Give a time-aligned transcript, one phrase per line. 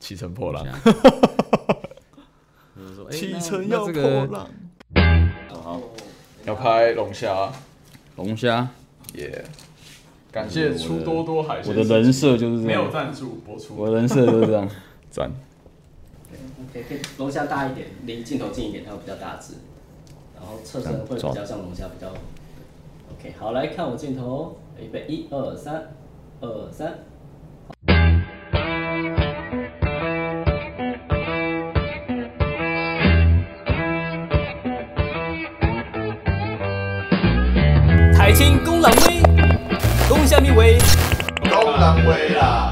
[0.00, 0.66] 启程破浪，
[2.74, 4.48] 就是说， 哎启那程要破浪，
[5.62, 5.80] 好，
[6.44, 7.52] 要拍龙虾，
[8.16, 8.68] 龙虾，
[9.14, 9.44] 耶！
[10.32, 14.68] 感谢出多多海鲜，我的人设就是这样，没有赞助播出，我的人设就是这样。
[15.10, 15.30] 赞。
[16.72, 19.54] 对，可以龙虾大一点，离镜头近一点，它会比较大只，
[20.36, 22.08] 然后侧身会比较像龙虾，比较。
[23.12, 25.92] OK，好，来看我镜头哦，预备，一二三，
[26.40, 27.00] 二三。
[41.80, 42.70] 公狼威啦！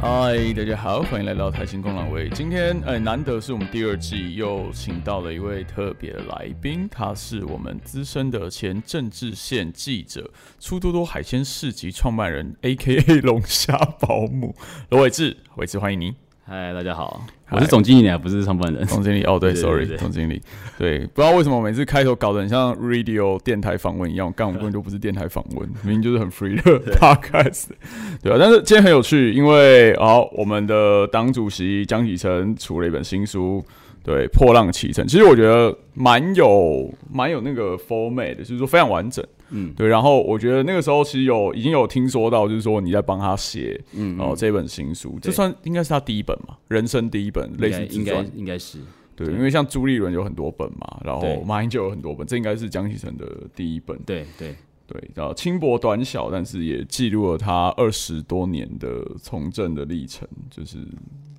[0.00, 2.28] 嗨，大家好，欢迎来到台新公狼威。
[2.28, 14.54] 今天呃，难得是我们第二季又请到了一位特别的来宾，他是我们资深的前政治线记者，出多多海鲜市集创办人，A.K.A 龙虾保姆
[14.90, 15.36] 罗伟志。
[15.56, 16.21] 伟志，欢迎你。
[16.44, 18.84] 嗨，大家好，我是总经理啊，不是创办人。
[18.86, 20.42] 总经理，哦，对，sorry，总经理，
[20.76, 27.66] 对，不知道为什么每次开头搞得很像 radio 电台访问一样，干我们根本就不是电台访问， 明明就是很 free 的 podcast，
[28.20, 33.64] 对啊，但是今天很有趣，因为哦，我们的党主席江启臣出了一本新书。
[34.04, 39.24] 对，破浪启程，其实我觉得蛮有蛮有那个 format 的，就是说非常完整。
[39.52, 48.78] 嗯，对，然后我觉得那个时候其实有已经有听说到，就是说你在帮他写，嗯哦，这本新书，这算应该是他第一本嘛，人生第一本类似自应该应该是
[49.14, 51.42] 对，因为像朱立伦有很多本嘛，然后对。
[51.44, 53.98] 马英九有很多本，这应该是江启臣的第一本。
[54.04, 54.54] 对对。
[54.84, 60.76] 对，然后轻薄短小，但是也记录了他二十多年的从政的历程，就是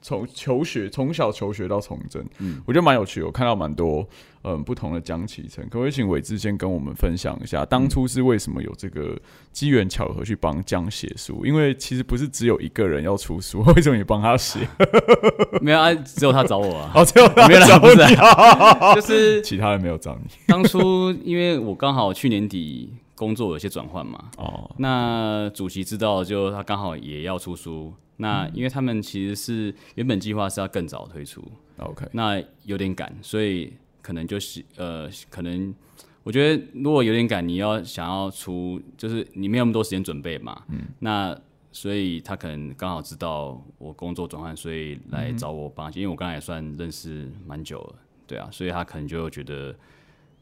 [0.04, 3.26] 从求学从小求学到从政，嗯我觉得蛮有趣的。
[3.26, 4.08] 我看到蛮多
[4.44, 9.18] 嗯不同的江启臣，可不可以请伟志先跟我们分享一下，当初是为什么有这个
[9.54, 11.46] 机缘巧合去帮江写书？
[11.46, 14.68] 因为其实不是只有一个人要出书， 为什么你帮他写？
[15.62, 16.92] 没有啊，只有他找我啊。
[16.94, 18.16] 哦，只有他找你
[19.00, 24.70] 就是其他人没有找你当初因为我刚好去年底工作有些转换嘛，哦。
[24.78, 27.94] 那主席知道，就他刚好也要出书。
[28.18, 31.44] 那因为他们其实是原本计划是要更早推出
[31.78, 35.74] ，OK，那有点赶，所以可能就是呃，可能
[36.22, 41.36] 我觉得如果有点赶，你要想要出，就是你没有那么多时间准备嘛，嗯，那
[41.72, 47.96] 所以他可能刚好知道我工作转换，所以来找我帮，因为我刚才也算认识蛮久了，
[48.28, 49.76] 对啊，所以他可能就觉得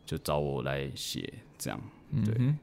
[0.06, 1.82] 就找我来写这样，
[2.26, 2.54] 对，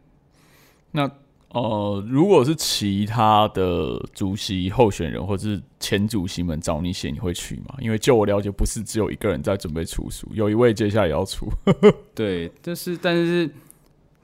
[0.91, 1.11] 那
[1.51, 7.75] 呃，如果是其他的主席候选人或者是前主席们找你写，你会去吗？
[7.81, 11.49] 因为就我了解，不是只有一个人在准备出书，有一位接下来也要出。
[12.15, 13.51] 对，但是但是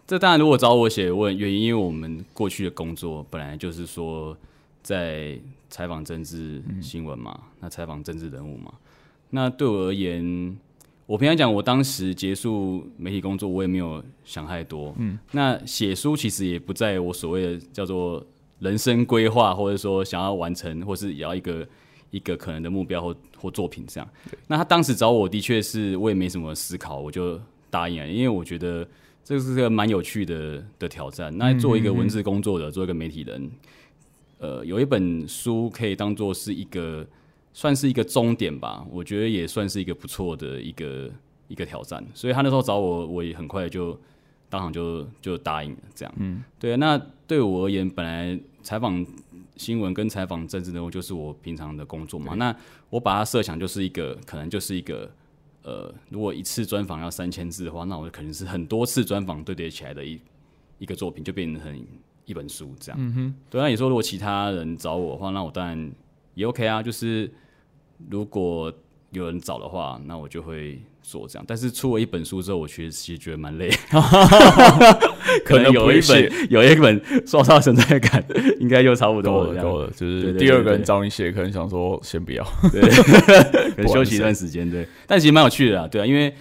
[0.06, 4.36] 这当然，如果找我写，我很愿意，因为我们过去的工作本来就是说
[4.82, 5.38] 在
[5.70, 8.70] 采访政治新闻嘛，那采访政治人物嘛。
[9.30, 10.54] 那对我而言，
[11.06, 14.94] 我平常讲，我当时结束媒体工作，我也没有想太多。
[14.98, 18.25] 嗯，那写书其实也不在我所谓的叫做
[18.60, 21.69] 人生规划，或者说想要完成，或是也要一个
[22.10, 24.09] 一个可能的目标或或作品这样。
[24.47, 27.38] 那他当时找我的确是我也没什么思考，我就
[27.69, 28.86] 答应了，因为我觉得
[29.22, 31.36] 这是个蛮有趣的的挑战。
[31.36, 33.50] 那作为一个文字工作者，作为一个媒体人，
[34.38, 37.06] 呃，有一本书可以当做是一个
[37.54, 41.10] 算是一个终点吧，我觉得也算是一个不错的一个
[41.48, 42.04] 一个挑战。
[42.12, 43.98] 所以他那时候找我，我也很快就
[44.50, 46.15] 当场就就答应了这样。
[46.19, 46.76] 嗯，对啊。
[46.76, 49.06] 那对我而言，本来采访
[49.56, 52.34] 新闻跟采访政治人物就是我平常的工作嘛。
[52.34, 52.54] 那
[52.91, 55.10] 我把它设想就是一个，可能就是一个。
[55.66, 60.21] 呃，如果一次专访要三千字的话，那我可能是很多次专访堆叠起来的一
[60.78, 61.86] 一个作品，就变成
[62.26, 62.98] 一本书这样。
[63.00, 63.59] 嗯哼，对。
[63.59, 65.91] 那你说如果其他人找我的话，那我当然
[66.34, 66.82] 也 OK 啊。
[66.82, 67.32] 就是
[68.10, 68.72] 如果
[69.10, 71.44] 有人找的话，那我就会做这样。
[71.47, 73.71] 但是出了一本书之后，我其实其实觉得蛮累，
[75.44, 78.25] 可能有一本有一本刷到存在感，
[78.59, 82.45] 应该就差不多了，了，够了，就是第二个人找你写，可能想说先不要。
[82.72, 82.80] 对，
[83.77, 84.86] 可能休息一段时间，对。
[85.07, 86.34] 但其实蛮有趣的啊，对啊，因为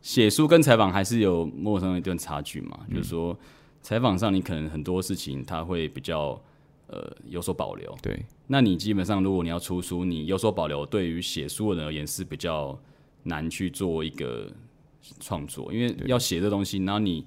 [0.00, 3.36] 写书跟采访还是有陌生的一段差距嘛，嗯就是说
[3.82, 6.40] 采访上你可能很多事情他会比较
[6.94, 12.78] 呃有所保留，对，那你基本上如果你要出书，你有所保留，对于写书的人而言是比较
[13.24, 14.48] 难去做一个
[15.18, 17.26] 创作，因为要写这东西，然后你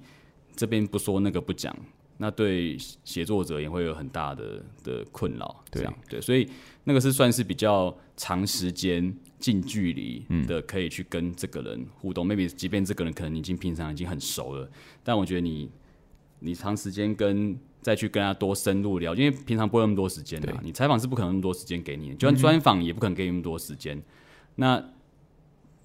[0.56, 1.76] 这边不说那个不讲，
[2.16, 5.64] 那对写作者也会有很大的的困扰。
[5.70, 5.94] 这样。
[6.08, 6.48] 对，所以
[6.84, 12.26] 那个是算是比较长时间、近距离的，可以去跟这个人互动。
[12.26, 14.70] maybe 即便这个人可能已经平常已经很熟了，
[15.04, 15.70] 但我觉得你
[16.40, 24.02] 你长时间跟再去跟他多深入聊，因为平常不会那么多时间的对，你采访是不可能那么多时间给你的，就算专访也不可能给你那么多时间。
[24.56, 24.82] 那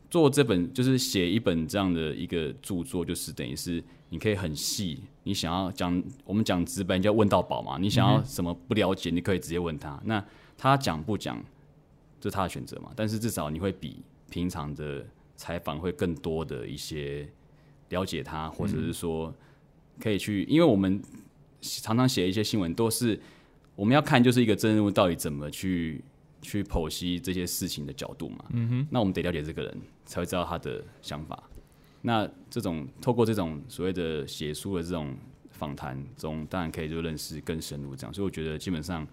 [0.10, 7.78] 做这本就是写一本这样的一个著作，就是等于是你可以很细，你想要讲我们讲直白，你就要问到宝嘛。
[7.80, 10.00] 你想要什么不了解，你可以直接问他。
[10.06, 10.24] 那
[10.58, 11.44] 他讲不讲，
[12.20, 12.92] 这是他的选择嘛。
[12.96, 15.04] 但是至少你会比平常的
[15.36, 17.28] 采访会更多的一些
[17.90, 19.34] 了解他，或者是说
[20.00, 21.02] 可以去，因为我们
[21.64, 23.20] 常常写一些新闻，都是
[23.76, 26.04] 我们要看就是一个真人物到底怎么去
[26.42, 28.46] 去剖析这些事情的角度嘛。
[28.52, 31.42] 嗯哼，那我们得了解这个人，才会知道他的想法。
[32.02, 35.16] 那这种透过这种所谓的写书的这种
[35.52, 38.14] 访谈中，当然可以就认识更深入这样。
[38.14, 39.08] 所以我觉得基本上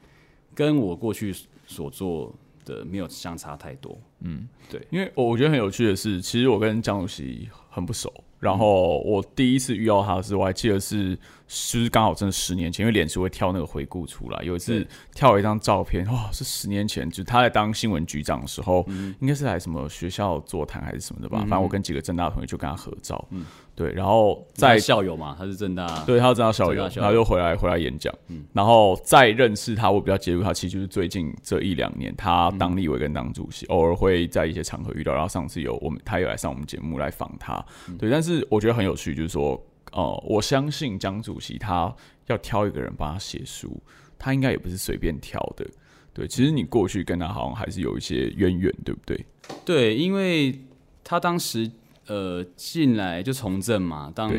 [0.55, 1.33] 跟我过去
[1.69, 3.97] 所做的没有相差太多。
[4.23, 11.17] 嗯，对因为我我觉得很有趣的是，其实我跟江主席很不熟，然后我第一次遇到他的时候，我还记得是
[11.53, 18.87] 是刚好真的十年前，因为脸书会跳那个回顾出来，有一次跳了一张照片，哇，是十年前，就是他在当新闻局长的时候，
[19.19, 23.29] 应该是来什么学校座谈还是什么的吧，反正我跟几个正大同学就跟他合照，
[23.75, 27.07] 对，然后在在校友嘛，他是正大，对他是正大校友，正大校友。
[27.09, 28.15] 他就回来回来演讲，
[28.53, 37.61] 然后再认识他，我比较接触他，其实就是最近这一两年，他当立委跟当主席，偶尔会在一些场合遇到，然后上次有我们他有来上我们节目来访他，
[37.99, 39.61] 对，但是我觉得很有趣，就是说，
[39.93, 41.95] 呃，我相信江主席他
[42.27, 43.81] 要挑一个人帮他写书，
[44.19, 45.67] 他应该也不是随便挑的，
[46.13, 49.27] 对，其实你过去跟他好像还是有一些渊源，对不对？
[49.65, 50.61] 对，因为
[51.03, 51.71] 他当时
[52.07, 54.31] 呃进来就从政嘛，当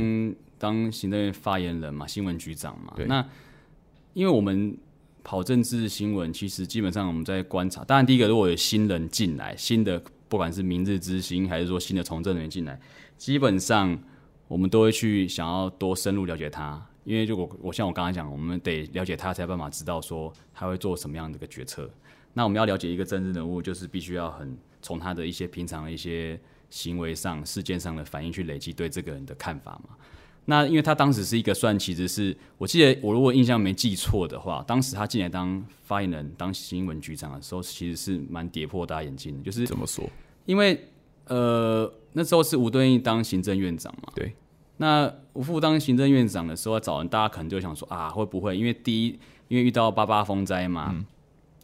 [0.58, 2.94] 当行政院发言人嘛，新闻局长嘛。
[3.08, 3.28] 那
[4.14, 4.78] 因为我们
[5.24, 7.84] 跑政治新闻，其实基本上我们在观察。
[7.84, 12.80] 当然，第一个如果有新人进来，新的不管是明日之星，还是说新的从政人员进来，
[13.18, 13.98] 基本上
[14.52, 16.86] 我们都会去想要多深入了解他。
[17.06, 21.90] 因为如果我像我刚才讲，我们得了解他，才有办法知道说他会做什么样的一个决策。
[22.34, 26.38] 那我们要了解一个政治人物，就是必须要很从他的一些平常的一些
[26.70, 29.96] 行为上、事件上的反应去累积对这个人的看法嘛。
[30.44, 40.04] 那因为他当时是一个算，其实是我记得我如果印象没记错的话，当时他进来当发言人、当新闻局长的时候，其实是蛮跌破大家眼镜的，就是怎么说？
[40.46, 40.88] 因为
[41.28, 44.34] 呃那时候是吴敦义当行政院长嘛，对。
[44.78, 51.06] 那吴副当行政院长的时候，找人大家可能就想说啊，会不会因为第一因为遇到八八风灾嘛，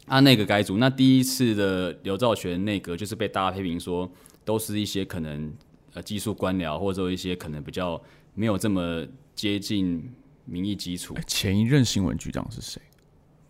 [0.06, 4.08] 啊那个改组，那第一次的刘兆玄内阁就是被大家批评说
[4.44, 5.52] 都是一些可能
[5.94, 8.00] 呃技术官僚或者说一些可能比较
[8.34, 9.04] 没有这么
[9.34, 10.10] 接近
[10.44, 11.22] 民意基础哎。
[11.26, 12.80] 前一任新闻局长是谁？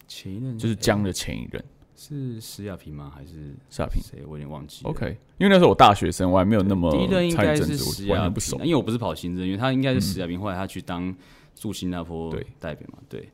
[0.06, 1.62] 前一任就是江的前一任
[2.00, 3.12] 是施亚平吗？
[3.12, 4.00] 还是夏平。
[4.00, 4.22] 谁？
[4.24, 4.90] 我有点忘记了。
[4.90, 8.58] OK，因为那时候我大学生，我还没有那么第一任应该是参与政治，石亚平。
[8.60, 11.12] 因为我不是跑行政因为，他应该是石亚平，后来他去当
[11.56, 13.28] 驻新加坡对代表嘛，对。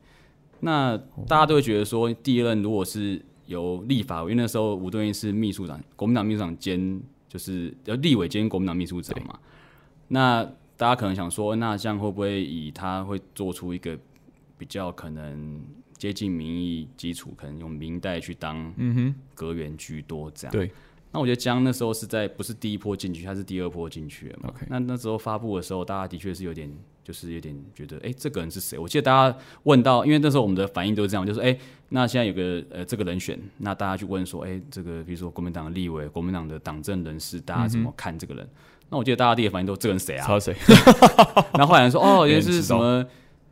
[0.61, 0.97] 那
[1.27, 9.37] 大家都会觉得说，第一任如果是由立法委，因为那时候吴敦义是秘书长，国民党秘书长兼就是要立委兼国民党秘书长嘛。
[10.07, 10.43] 那
[10.75, 13.95] 大家可能想说，那这样会不会以他会做出一个
[14.57, 15.61] 比较可能
[15.97, 18.73] 接近民意基础，可能用明代去当
[19.33, 20.51] 阁员居多这样？
[20.51, 20.69] 对，
[21.11, 24.49] 那我觉得江那时候是在不是第一波进去，他是第二波进去的嘛。
[24.49, 26.69] OK 那那时候发布的时候，大家的确是有点，
[27.03, 28.77] 就是有点觉得，哎、这个人是谁？
[28.77, 31.59] 我记得大家问到，因为那时候我们的反应都是这样，就是哎、诶
[31.89, 38.49] 那现在有个呃这个人选，那大家去问说，哎、这个比如说国民党的立委、国民党的党政人士，大家怎么看这个人？
[38.89, 40.27] 那我记得大家第一个反应都这个人谁啊？
[40.27, 40.53] 他谁？
[41.57, 43.05] 然后后来说，哦， 原是什么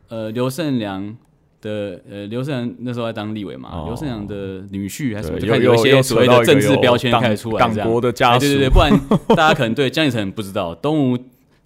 [0.08, 1.16] 呃刘胜良。
[1.64, 11.18] 的呃，刘胜良那时候在当立委嘛，哦刘胜良的女婿还是什么，就开始有一些所谓的政治标签开始出来，党国的家属，哎对对对，不然大家可能对江启成不知道，东吴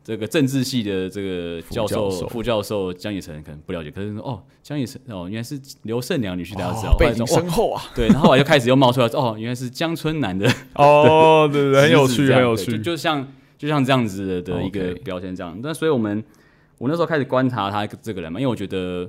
[0.05, 7.83] 这个政治系的这个教授、副教授江启成可能不了解，可是说哦，江启成哦，原来是刘胜良女婿，大家知道，哦背景后啊。
[7.95, 12.73] 对，然后后来就开始又冒出来，哦，原来是江春南的 哦，对对对，很有趣，很有趣。
[12.73, 13.26] 就就像
[13.59, 15.59] 就像这样子的的一个标签这样。
[15.62, 16.25] 那所以我们
[16.78, 19.07] 我那时候开始观察他这个人嘛，因为我觉得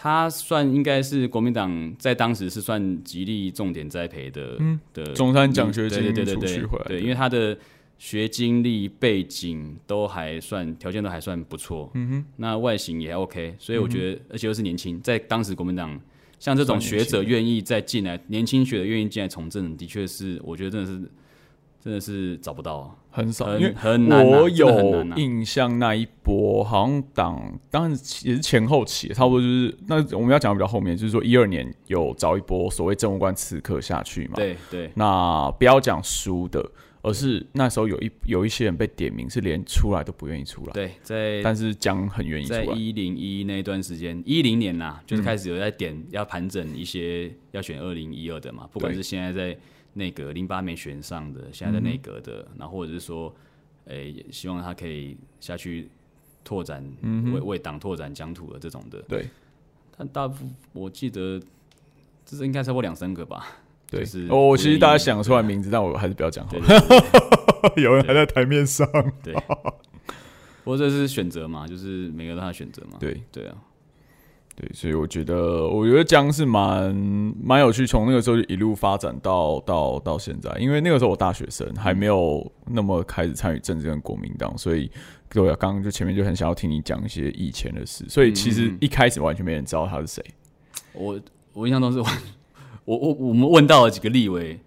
[0.00, 4.56] 他算应该是国民党在当时是算极力重点栽培的，
[4.94, 7.58] 的嗯中山奖学金对对对出对因为他的
[7.98, 16.00] 学经历背景都还算条件都还算不错，嗯哼，那外形也 OK，所以我觉得、而且又是年轻，在当时国民党。
[16.40, 21.10] 像这种学者愿意再进来，年轻学者愿意进来从政，的确是，我觉得真的是，
[21.82, 22.96] 真的是找不到。
[23.18, 27.90] 很少，很因为很难啊我有印象那一波，好像党当然
[28.24, 34.34] 也是前后期，差不多就是那我们要讲的比较后面，就是说一二年有找一波所谓政务官刺客下去嘛。。
[34.36, 36.64] 对对，那不要讲输的，
[37.02, 49.56] 而是那时候有一有一些人被点名是连出来都不愿意出来，对，在但是江很愿意出来，在一零一那段时间，一零年呐、就是开始有在点、要盘整一些要选二零一二的嘛，不管是现在在
[49.98, 53.34] 内阁零八没选上的，现在在内阁的，然后或者是说，
[53.86, 55.90] 诶、希望他可以下去
[56.44, 56.82] 拓展、
[57.32, 59.28] 为为党拓展疆土的这种的，对。
[59.96, 61.42] 但大部我记得
[62.24, 63.46] 这是应该超过两三个吧，
[63.90, 64.00] 对。
[64.00, 64.28] 就是。
[64.28, 66.68] 哦，我其实大家想出来名字，但我还是不要讲好对了。
[67.82, 68.88] 有人还在台面上，
[69.22, 69.34] 对，
[70.62, 73.20] 不过这是选择嘛，就是每个人都他的选择嘛，对。
[73.32, 73.56] 对啊，
[74.60, 76.92] 对，所以我觉得，我觉得江是蛮
[77.40, 80.52] 蛮有趣，从那个时候就一路发展到到到现在。
[80.58, 84.90] 因为那个时候我大学生，还没有那么开始参与政治跟国民党，所以
[85.28, 90.24] 对啊，刚刚就前面就很想要听你讲一些以前的事，所以其实一开始完全没人知道他是谁。
[90.92, 91.20] 我
[91.52, 92.06] 我印象中是我
[92.84, 94.58] 我我我们问到了几个立委，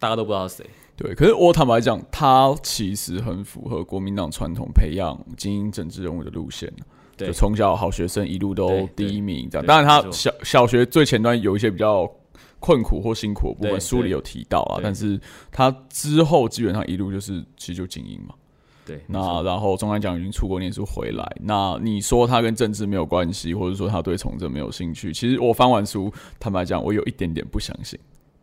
[0.00, 0.66] 大家都不知道是谁。
[0.96, 6.68] 对，可是我坦白讲，他其实很符合国民党传统培养精英政治人物的路线。
[6.68, 6.84] 对
[7.26, 9.66] 就从小好学生一路都第一名这样。
[9.66, 12.10] 当然，他小小学最前端有一些比较
[12.60, 14.80] 困苦或辛苦的部分，对书里有提到啊。
[14.82, 15.20] 但是
[15.50, 18.34] 他之后基本上一路就是其实就精英嘛。
[18.84, 26.10] 对，那然后中安奖已经出国念书回来，那你说他跟政治没有关系，或者说他对从政没有兴趣，其实我翻完书，
[26.40, 27.98] 坦白讲，我有一点点不相信。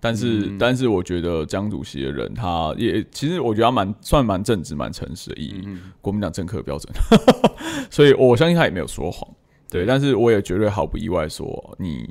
[0.05, 0.57] 但是，嗯。
[0.59, 6.93] 但是我觉得江主席的人，他也其实我觉得他蛮算蛮正直、蛮诚实的，以嗯国民党政客的标准，
[7.89, 9.27] 所以我相信他也没有说谎。
[9.69, 12.07] 对，但是我也绝对毫不意外说你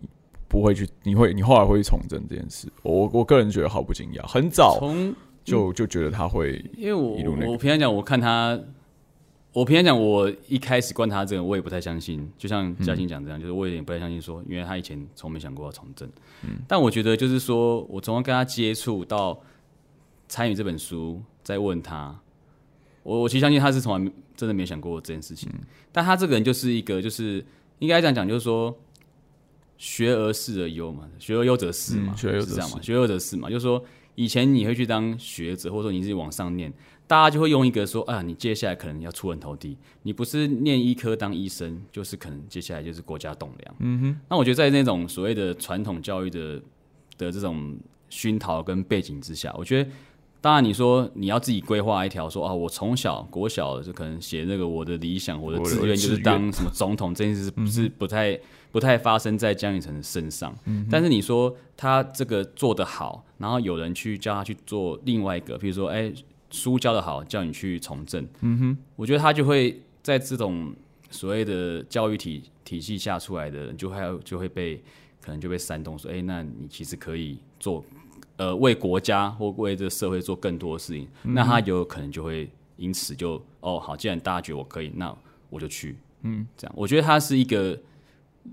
[0.49, 7.17] 不会去，你会你后来会去从政这件事，我我个人觉得毫不惊讶，很早从就就觉得他会因为我
[7.53, 8.59] 我平常讲，我看他，
[9.55, 16.09] 我平常讲，我一开始观察这个，我也不太相信，就像嘉欣讲这样，就是我有点不太相信说，因为他以前从没想过要从政。
[16.43, 19.41] 嗯但我觉得就是说我从跟他接触到
[20.27, 22.19] 参与这本书，再问他，
[23.05, 25.49] 我我其实相信他是从来真的没想过这件事情。
[25.93, 27.45] 但他这个人就是一个，就是
[27.79, 28.77] 应该这样讲，就是说
[29.79, 36.73] 学而时而优嘛，学而优则仕嘛，嗯学而优这样嘛，仕学而优则仕嘛，就是说以前你会去当学者，或者说你自己往上念，
[37.07, 43.77] 大家就会用一个说啊，你接下来可能要出人头地，你不是念医科当医生，就是可能接下来就是国家栋梁。
[43.81, 46.63] 嗯哼，那我觉得在那种所谓的传统教育的
[47.19, 47.77] 的这种
[48.09, 49.91] 熏陶跟背景之下，我觉得。
[50.45, 58.39] 当然，你说你要自己规划一条，说啊，我从小国小就可能写那个我的理想，我的志愿就是当什么总统，这件事是是不太
[58.71, 60.55] 不太发生在江雨晨的身上。
[60.91, 66.13] 但是你说他这个做得好，然后有人去叫他去做另外一个，比如说，哎、
[66.51, 68.29] 书教得好，叫你去从政。
[68.43, 70.75] 嗯哼，我觉得他就会在这种
[71.09, 74.77] 所谓的教育体体系下出来的人，就会就会被
[75.23, 77.83] 可能就被煽动说，哎、那你其实可以做
[78.37, 85.15] 呃为国家或为这个社会做更多的事情，那他有可能就会因此就哦好，既然大家觉得我可以，那
[85.51, 85.97] 我就去。
[86.23, 87.79] 嗯，这样，我觉得他是一个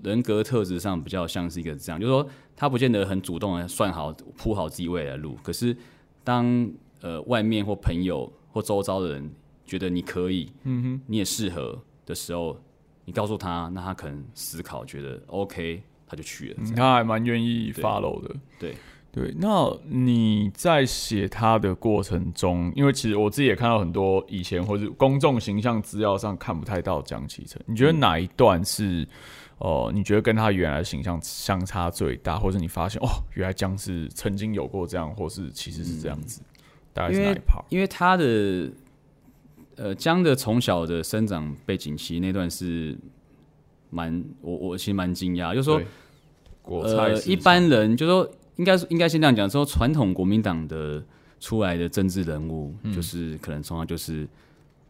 [0.02, 5.76] 人格特质上比较像是一个这样，就是说他不见得很主动的算好铺好自己未来的路，可是
[6.22, 6.70] 当
[7.00, 9.30] 呃外面或朋友或周遭的人
[9.64, 12.60] 觉得你可以，嗯哼，你也适合的时候，
[13.06, 16.56] 你告诉他，那他可能思考觉得 OK，他就去了。
[16.76, 18.36] 他还蛮愿意 follow 的。
[18.60, 18.76] 对
[19.12, 29.06] 对，那你在写他的过程中，因为其实我自己也看到很多以前或者公众形象资料上看不太到江启程，你觉得哪一段是？
[29.58, 36.42] 哦、你觉得跟他原来的形象相差最大，或者你发现哦，原来江是曾经有过这样，或是其实是这样子，
[36.92, 37.62] 大概是哪一 part？
[37.68, 38.72] 因为他的
[39.76, 42.98] 呃江的从小的生长背景，其实那段是
[43.90, 45.80] 蛮我我其实蛮惊讶，就是说
[46.64, 48.28] 呃，一般人就说
[48.62, 51.02] 应该应该先这样讲，说传统国民党的
[51.40, 54.28] 出来的政治人物，嗯就是可能从小就是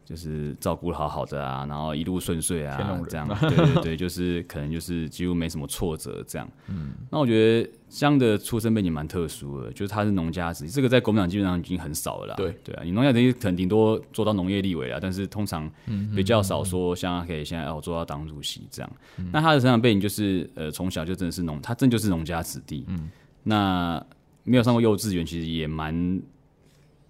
[0.04, 2.76] 就是照顾好好的啊，然后一路顺遂啊
[3.08, 6.46] 这样，对对对，就是可能就是几乎没什么挫折这样。
[6.68, 12.34] 嗯，那我觉得这样的出身背景蛮特殊的，就是他是农家子弟，这个在国民党基本上已经很少了啦。
[12.36, 18.92] 对对啊，你农家子弟可能顶多做到农业立委啊，但是通常嗯比较少说像他可以现在哦做到党主席这样。
[19.32, 22.84] 那他的成长背景就是呃从小就真的是农，他真的就是农家子弟。
[22.88, 23.08] 嗯，
[23.44, 24.04] 那
[24.44, 26.20] 没有上过幼稚园，其实也蛮，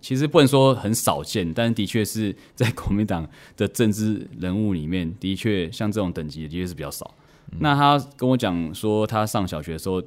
[0.00, 7.14] 其实不能说很少见，但是的确是在国民党的政治人物里面，的确像这种等级的的确是比较少。
[7.58, 10.02] 那他跟我讲说，他上小学的时候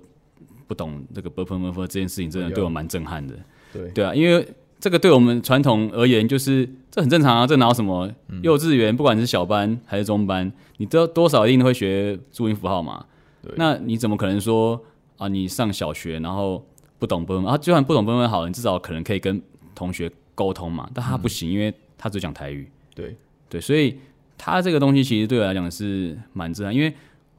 [0.68, 3.36] 不懂这个 b u r p l e m u r 这件事情，真的对我蛮震撼的。
[3.72, 4.48] 对对啊，因为
[4.80, 8.12] 这个对我们传统而言，就是这很正常啊，这哪有什么？
[8.42, 13.06] 幼稚园不管是小班还是中班，你都多少一定会学注音符号嘛。
[13.44, 14.84] 对那你怎么可能说
[15.18, 15.28] 啊？
[15.28, 16.66] 你上小学然后
[17.00, 19.42] 不懂 l e 啊，就算不懂 l e 好了，你至少可能可以跟
[19.74, 22.70] 同学沟通嘛，但他不行，因为他只讲台语。
[22.94, 23.16] 对
[23.50, 23.98] 对，所以
[24.38, 26.94] 他这个东西其实对我来讲是蛮自然，因为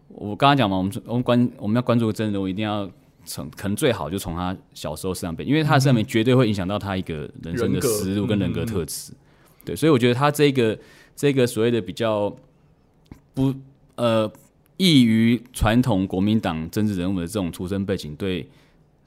[0.08, 2.90] 我刚刚讲嘛，我们我们关我们要关注真人，我一定要
[3.24, 9.12] 从可能最好就从他小时候身上背，因为他的身上绝对会影响到他一个人生的思路跟人格嗯特质。
[9.64, 10.78] 对，所以我觉得他这个
[11.16, 12.34] 这个所谓的比较
[13.34, 13.52] 不
[13.96, 14.30] 呃
[14.76, 18.46] 异于传统国民党政治人物的这种出身背景，对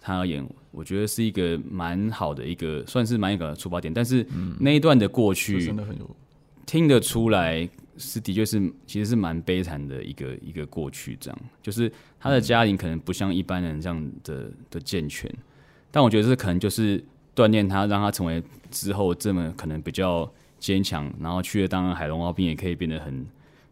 [0.02, 3.94] 他而言，我觉得是一个蛮好的一个，算是蛮一个出发点。
[3.94, 4.26] 但是
[4.60, 6.10] 那一段的过这去，真的很有。
[6.66, 11.40] 听得出来是的确是其实是蛮悲惨的一个一个过去，这样。
[11.62, 15.32] 就是他的家庭可能不像一般人这样的的健全，
[15.92, 17.04] 但我觉得这可能就是
[17.36, 23.26] 锻炼他，让他成为之后这么可能比较坚强，然后去了当海龙奥兵也可以变得很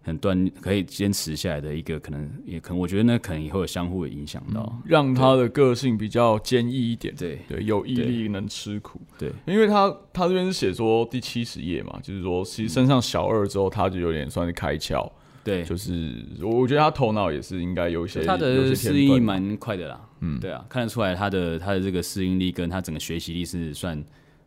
[0.07, 9.01] 很锻，可以坚持下来的一个可能，也可能我觉得那可能也会有相互的影响到，让他的个性比较坚毅一点，对对，有毅力，能吃苦。
[9.19, 15.11] 对，因为他他这边是写说第七十页嘛，就是说其实升上小二之后，他就有点算是开窍，
[15.43, 24.01] 对，就是我我觉得他头脑也是应该有一些他的适应力蛮快的啦，嗯，对啊，看得出来他的他的这个适应力跟他整个学习力是算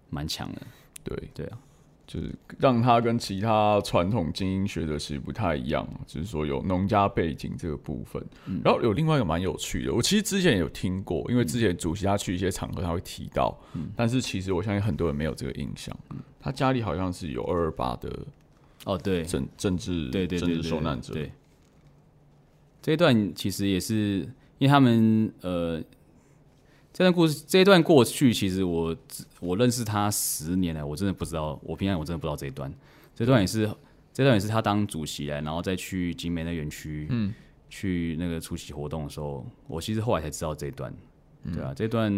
[0.09, 0.63] 蛮强的，
[1.05, 1.17] 对。
[1.35, 1.59] 对啊，
[2.11, 8.21] 就是让他跟其他传统精英学者其实不太一样，就是说有农家背景这个部分。
[8.47, 8.61] 嗯。
[8.65, 13.91] 然后有另外一个蛮有趣的，我其实之前有听过，因为之前主席他去一些场合他会提到，嗯。
[13.95, 15.97] 但是其实我相信很多人没有这个印象。
[16.41, 18.11] 他家里好像是有二二八的
[18.87, 21.31] 哦，对，政政治政对对对对治受难者，对，
[22.83, 24.27] 这一段其实也是
[24.59, 25.81] 因为他们呃，
[27.01, 28.95] 这段故事这一段过去，其实我
[29.41, 32.71] 我认识他十年来，我真的不知道，我平常我真的不知道这一段。
[33.15, 33.67] 这段也是
[34.13, 37.33] 这段也是他当主席来，然后再去景美那园区，嗯，
[37.71, 40.93] 去那个出席活动的时候，我其实后来才知道这一段。
[41.55, 42.13] 对啊，这段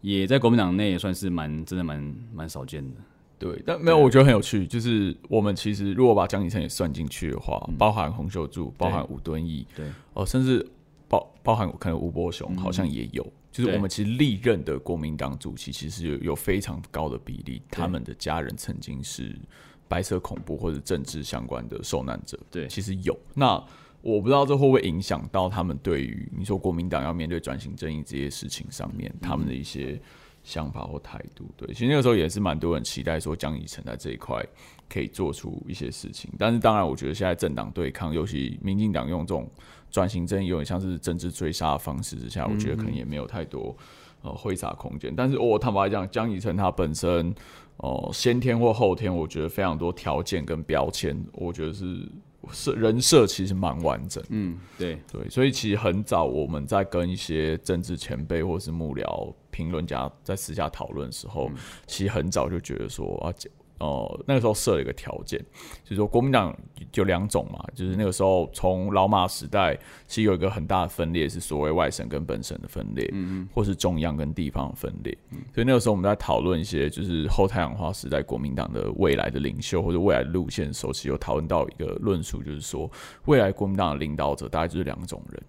[0.00, 2.96] 也在国民党内也算是蛮真的蛮蛮少见的。
[3.38, 9.84] 对，但没有，我觉得很有趣，就是我们其实如果把江启臣也算进去的话，包含洪秀柱，包含吴敦义，对
[10.14, 10.66] 哦，甚至
[11.08, 13.30] 包包含可能吴伯雄，好像也有。
[13.52, 19.38] 就是我们其实历任的国民党主席，其实有有非常高的比例，他们的家人曾经是
[19.86, 22.38] 白色恐怖或者政治相关的受难者。
[22.50, 23.16] 对其实有。
[23.34, 23.62] 那
[24.00, 30.00] 我不知道这会不会影响到他们对于你说国民党要面对转型正义这些事情上面，他们的一些
[30.42, 31.48] 想法或态度。
[31.56, 34.44] 对，其实那个时候也是蛮多人期待说江宜臣在这一块
[34.88, 39.48] 可以做出一些事情，但是当然，我觉得现在政党对抗，尤其民进党用这种
[39.92, 43.76] 转型正义有点像是政治追杀的方式之下，我觉得可能也没有太多
[44.22, 45.14] 呃挥洒空间。
[45.14, 47.28] 但是我、坦白讲，江宜晨他本身
[47.76, 52.08] 哦、呃先天或后天，我觉得非常多条件跟标签，我觉得是
[52.50, 54.24] 设人设其实蛮完整。
[54.30, 61.50] 嗯，对，对，所以其实很早我们在跟一些政治前辈或是幕僚评论家在私下讨论的时候，
[61.86, 63.30] 其实很早就觉得说啊，
[63.78, 65.38] 哦、那个时候设了一个条件，
[65.82, 66.56] 就是说国民党
[66.94, 75.16] 有两种嘛，就是那个时候从老马时代，其实有一个很大的分裂是所谓外省跟本省的分裂，嗯或是中央跟地方的分裂。
[75.52, 82.88] 所以那个时候我们在讨论一些就是后太阳花时代国民党的未来的领袖或者未来的路线的时候，其实有讨论到一个论述，就是说
[83.24, 85.42] 未来国民党的领导者大概就是两种人。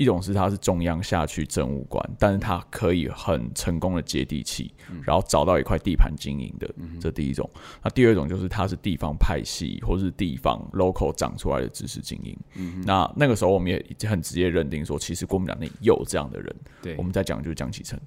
[0.00, 4.72] 一种是他是中央下去政务官，但是他可以很成功的接地气，
[5.04, 7.48] 然后找到一块地盘经营的，这第一种。
[7.84, 12.34] 那第二种就是他是地方派系或是地方 local 长出来的知识精英。
[12.82, 16.56] 那那个时候我们也很直接认定说，其实国民党内有这样的人。
[16.80, 18.00] 对我们在讲就是江启臣。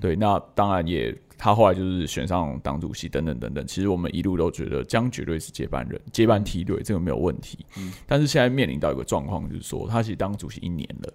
[0.00, 3.66] 对，那当然也他后来就是选上党主席等等等等。
[3.66, 7.64] 其实我们一路都觉得江绝对是接班人，接班梯队这个没有问题。
[8.06, 11.12] 但是现在面临到一个状况，就是说他其实当主席一年了。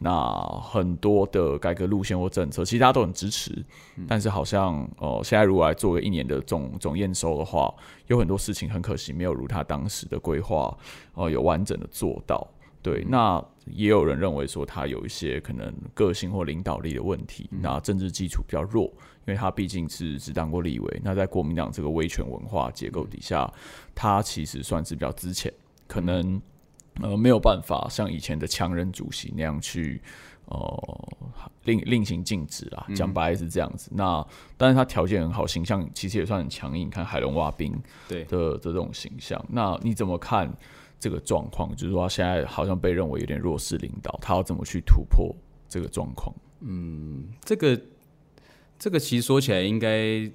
[0.00, 3.50] 那很多的改革路线或政策，其实大家都很支持，
[4.06, 7.74] 但是好像呃，现在如果来做个一年的总总验收的话，
[8.06, 10.72] 有很多事情很可惜没有如他当时的规划，
[11.14, 12.46] 呃，有完整的做到。
[12.88, 18.84] 对，那也有人认为说他有一些可能个性或领导力的问题，那政治基础比较弱，
[19.26, 23.52] 因为他毕竟是只当过立委，那在国民党这个威权文化结构底下，
[23.94, 25.52] 他其实算是比较资浅，
[25.86, 26.40] 可能
[27.02, 30.00] 呃没有办法像以前的强人主席那样去
[30.46, 31.08] 呃
[31.64, 33.90] 令令行禁止啦，讲白是这样子。
[33.94, 39.44] 那但是他条件很好，形象其实也算很强硬，看海龙挖冰对的的这种形象。
[39.50, 40.50] 那你怎么看
[41.00, 41.74] 这个状况？
[41.76, 45.34] 就是说他现在好像被认为有点弱势领导，他要怎么去突破
[45.68, 46.34] 这个状况？
[46.60, 47.80] 嗯这个
[48.78, 50.30] 这个其实说起来，应该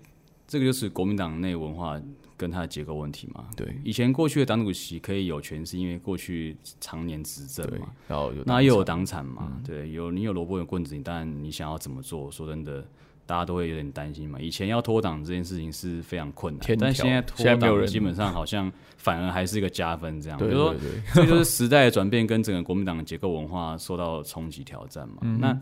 [0.48, 2.02] 这个就是国民党内文化
[2.38, 3.48] 跟它的结构问题嘛。
[3.56, 12.88] 对以前过去的党主席可以有权，是因为过去常年执政嘛，，然后有那又有党党产嘛，对，有你有萝卜有棍子，你当然你想要怎么做，说真的，
[13.26, 14.40] 大家都会有点担心嘛。
[14.40, 20.38] 以前要脱党这件事情是非常困难天，但条现在脱现在没有人党基本上好像反而还是一个加分，这样。
[20.38, 25.18] 对比如说对对，这 就是时代的转变跟整个国民党的结构文化受到冲击挑战嘛。
[25.22, 25.58] 嗯那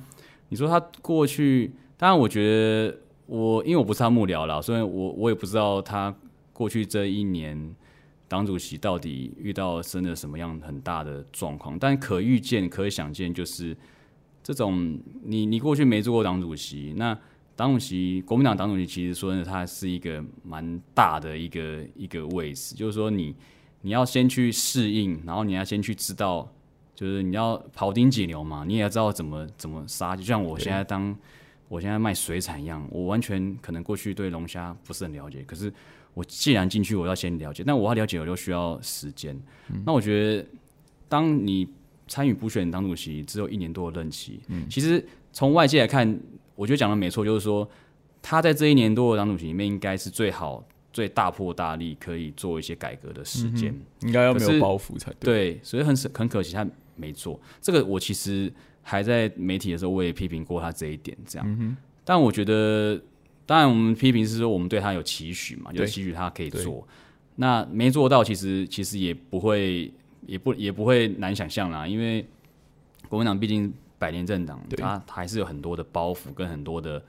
[0.50, 6.14] 你说他过去，当然我觉得我因为我不是他幕僚啦，所以我我也不知道他
[6.52, 7.74] 过去这一年
[8.28, 13.76] 党主席到底遇到真的什么样很大的状况，但可预见、可以想见，就是
[14.44, 17.18] 这种你你过去没做过党主席，那
[17.62, 23.36] 党主席国民党党主席其实说真的，它是一个蛮大的一个一个位置，就是说你
[23.82, 26.52] 你要先去适应，然后你要先去知道，
[26.96, 31.16] 就是你要庖丁解牛嘛，你也要知道怎么怎么杀，就像我现在当
[31.70, 35.72] 我现在卖水产一样，我完全可能过去对龙虾不是很了解，可是
[36.16, 39.40] 我既然进去，我要先了解，但我要了解，我就需要时间。
[39.86, 40.48] 那我觉得，
[41.08, 41.68] 当你
[42.08, 46.20] 参与补选党主席只有一年多的任期，嗯其实从外界来看，
[46.56, 47.68] 我觉得讲的没错，就是说
[48.22, 53.74] 他在这一年多的党主席里面，应该是最好、最大破大立可以做一些改革的时间。
[54.02, 55.54] 应该要没有包袱才对。
[55.54, 57.84] 对，所以很很可惜他没做这个。
[57.84, 58.52] 我其实
[58.84, 61.78] 还在媒体的时候，我也批评过他这一点，这样。
[62.04, 63.00] 但我觉得，
[63.46, 66.88] 当然我们批评是说我们对他有期许嘛，有期许他可以做。
[67.36, 69.92] 那没做到，其实其实也不会，
[70.26, 72.26] 也不也不会难想象啦，因为
[73.08, 77.00] 国民党毕竟百年政党，对它还是有很多的包袱跟很多的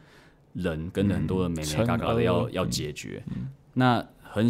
[0.53, 3.25] 人跟很多的美惩眉嘎嘎的要、恶要解决。
[3.73, 4.47] 那很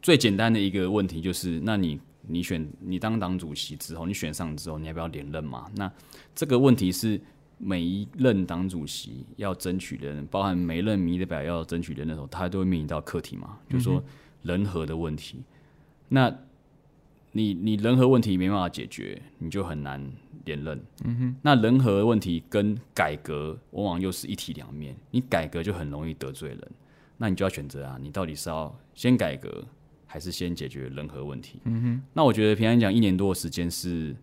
[0.00, 5.68] 最简单的一个问题就是，那你你选你当党主席之后，你选上之后，你要不要连任嘛？
[5.74, 5.90] 那
[6.32, 7.20] 这个问题是
[7.58, 14.00] 每一任党主席要争取的人，包含每一任民意代表要争取的人的时候，他都会面临到课题嘛，就是说
[14.42, 15.42] 人和的问题。
[16.08, 16.32] 那
[17.32, 20.04] 你你人和问题没办法解决，你就很难
[20.44, 20.80] 连任。
[21.04, 26.70] 嗯哼，那人和问题跟改革往往又是一体两面，你改革就很容易得罪人，
[27.16, 29.64] 那你就要选择啊，你到底是要先改革，
[30.06, 31.60] 还是先解决人和问题？
[31.64, 34.14] 嗯哼，那我觉得平安讲一年多的时间是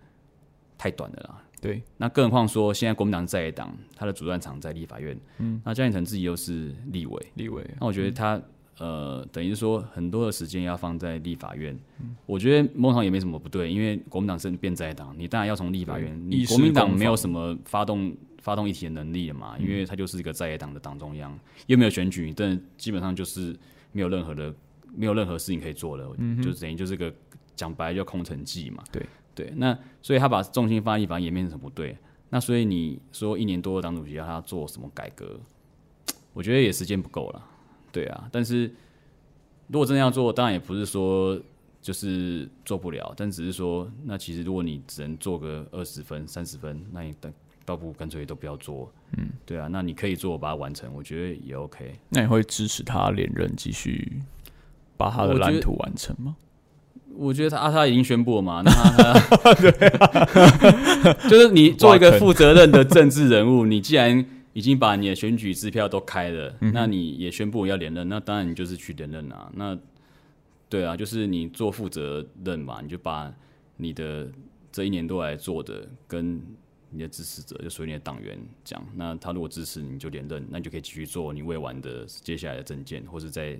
[0.77, 1.43] 太短的啦。
[1.59, 8.39] 对，那更何况说现在国民党在野党，他的主战场在立法院，嗯，那江启成自己又是立委，立委那我觉得他、
[8.79, 11.77] 呃，等于是说很多的时间要放在立法院，
[12.25, 23.55] 我觉得某种上也没什么不对，因为国民党是变在党，你当然要从立法院，你国民党没有什么发动发动议题的能力了嘛，因为他就是一个在野党的党中央，又没有选举，但基本上就是
[23.91, 24.53] 没有任何的
[24.95, 26.05] 没有任何事情可以做了，
[26.41, 27.13] 就等于就是个
[27.55, 29.05] 讲白了就空城计嘛，对。
[29.35, 31.95] 对，那所以他把重心放在立法院也没什么不对，
[32.31, 35.39] 那所以你说一年多的党主席要他做什么改革，
[36.33, 37.45] 我觉得也时间不够了。
[37.97, 38.71] 对啊，但是
[39.69, 41.35] 如果真的要做，当然也不是说
[41.81, 47.33] 就是做不了，但只是说，那其实如果你只能做个二十分、三十分，那你等
[47.65, 48.93] 倒不如干脆都不要做。
[49.17, 51.91] 嗯，对啊，那你可以做，把它完成，我觉得也 OK。
[52.09, 54.21] 那你会支持他连任，继续
[54.95, 56.35] 把他的蓝图完成吗？
[57.15, 59.13] 我觉得他、啊、他已经宣布了嘛，那他
[59.97, 64.23] 他 就是你做一个负责任的政治人物，你既然
[64.57, 69.51] 已经把你的选举支票都开了，那你也宣布要连任，那当然你就是去连任啊。
[69.53, 69.77] 那
[70.67, 73.31] 对啊，就是你做负责任嘛，你就把
[73.75, 74.27] 你的
[74.71, 76.41] 这一年多来做的跟
[76.89, 83.59] 你的支持者，就属于你的党员讲，那他如果支持你就连任，那你就可以继续做你未完的接下来的证件，或者再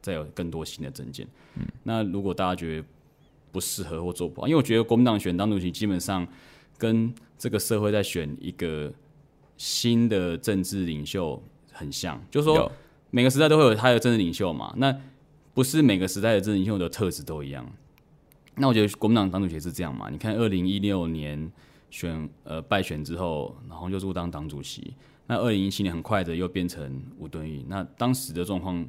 [0.00, 1.28] 再有更多新的证件。
[1.82, 2.88] 那如果大家觉得
[3.52, 6.26] 不适合或做不好，因为我觉得国民党选党主席基本上
[6.78, 8.90] 跟这个社会在选一个
[9.58, 11.42] 新的政治领袖
[11.72, 12.72] 很像，就是说
[13.10, 14.96] 每个时代都会有他的政治领袖嘛，那
[15.52, 17.70] 不是每个时代的政治领袖的特质都一样。
[18.54, 21.50] 那我觉得国民党党主席也是这样嘛，你看二零一六年
[21.90, 24.94] 选呃败选之后，然后就入当党主席，
[25.26, 28.88] 那二零一七年很快的又变成吴敦义，那当时的状况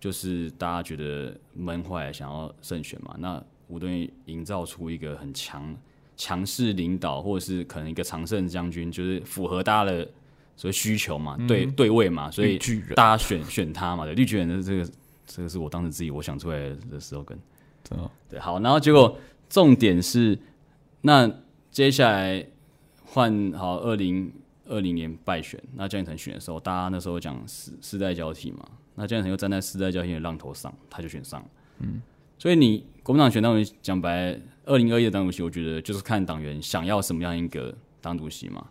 [0.00, 5.74] 就是大家觉得闷坏，想要胜选嘛，那吴敦义营造出一个很强
[6.16, 10.08] 强势领导，或者是可能一个常胜将军，就是符合大家的
[10.56, 12.58] 所谓需求嘛，对对位嘛，所以
[12.94, 14.90] 大家选选他嘛，对，绿巨人的这个
[15.26, 16.58] 这个是我当时自己我想出来
[16.90, 17.38] 的 slogan。
[17.82, 19.18] 真的对，好，然后结果
[19.50, 20.38] 重点是，
[21.02, 21.30] 那
[21.70, 22.46] 接下来
[23.04, 24.32] 换好二零
[24.66, 31.46] 二零年败选，那江启臣选的时候，大家那时候讲世世代交替嘛，那江启臣又站在世代交替的浪头上，他就选上了。
[31.80, 32.00] 嗯，
[32.38, 38.66] 所以你国民党选党主席，讲白，二零二一的党主席，我觉得就是看党员想要什么样一个党主席嘛，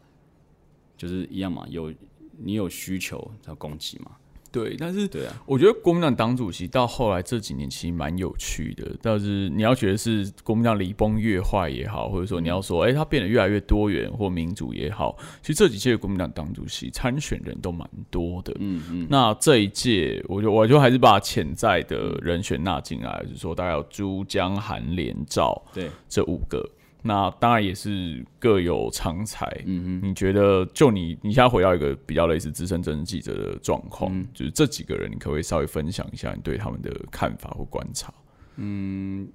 [0.97, 1.93] 就是一样嘛，有
[2.37, 4.11] 你有需求才有供给嘛。
[4.53, 18.55] 对，但是对啊，我觉得国民党党主席到后来这几年其实蛮有趣的，但是你要觉得是国民党离崩越坏也好，或者说你要说，哎、他变得越来越多元或民主也好，其实这几届国民党党主席参选人都蛮多的。
[18.59, 26.63] 嗯嗯，那这一届，我就我就还是把潜在的人选纳进来，就是说大概有朱江、韩连、赵对，这五个。
[27.03, 29.45] 那当然也是各有长才。
[29.65, 34.25] 嗯哼，你觉得，就你你现在回到一个比较类似资深政治记者的状况，嗯。
[34.33, 38.11] 就是这几个人，你可不可以稍微分享一下你对他们的看法或观察？
[38.55, 39.27] 嗯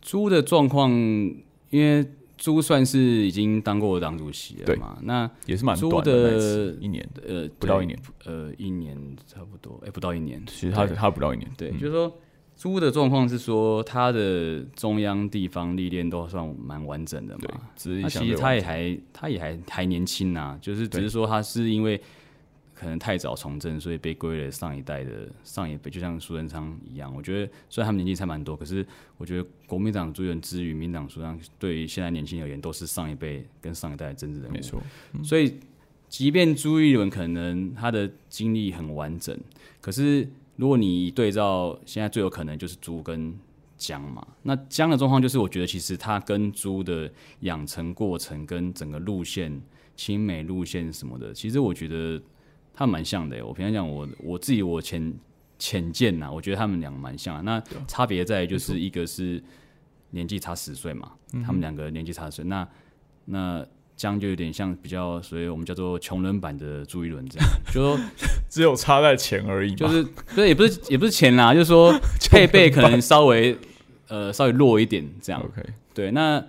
[0.00, 11.78] 朱的状况，因为朱算是已经当过党主席了对嘛，那也是蛮朱短的那一年，呃不到一年，呃一年差不多，哎、不到一年，其实他他不到一年，对，嗯。
[11.78, 12.18] 就是说
[12.60, 21.98] 朱的状况是说他的中央地方历练都算蛮完整的对嘛，，只是其实他也还他也还还年轻呐、就是只是说他是因为
[22.74, 27.10] 可能太早从政，所以被归了上一代的上一辈，就像苏贞昌一样。
[27.16, 34.52] 我觉得虽然他们年纪差蛮多，可是我觉得国民党朱元之与民党苏贞昌对于现在年轻人而言，都是上一辈跟上一代的政治人物。
[34.52, 34.82] 没错，
[35.24, 35.54] 所以，
[36.10, 39.34] 即便朱一伦可能他的经历很完整，
[39.80, 40.28] 可是
[40.60, 43.34] 如果你对照现在最有可能就是猪跟
[43.78, 49.58] 姜嘛，那姜的状况就是，我觉得其实它跟猪的养成过程跟整个路线、
[49.96, 52.20] 亲美路线什么的，其实我觉得
[52.74, 53.42] 它蛮像的。
[53.46, 55.10] 我平常讲我我自己我浅
[55.58, 57.42] 浅见呐，我觉得他们两个蛮像的。
[57.42, 59.42] 那差别在于就是一个是
[60.10, 62.68] 年纪差十岁嘛，他们两个年纪差十岁，那
[63.24, 63.66] 那。
[64.00, 68.00] 江就有点像比较，所以我们叫做穷人版的朱一伦这样，就说
[68.48, 70.02] 只有差在钱而已，就是
[70.34, 71.92] 对，也不是也不是钱啦，就是说
[72.30, 73.54] 配备可能稍微
[74.08, 75.38] 呃稍微弱一点这样。
[75.42, 76.42] OK，对，那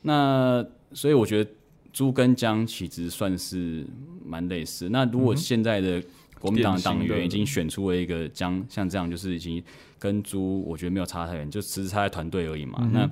[0.00, 1.50] 那所以我觉得
[1.92, 3.86] 朱跟江其实算是
[4.24, 4.88] 蛮类似。
[4.88, 6.02] 那如果现在的
[6.40, 9.62] 国民党党员已经选出了一个江，像这样就是已经
[9.98, 12.88] 跟朱我觉得没有差太远，就只是差在团队而已嘛。
[12.94, 13.06] 那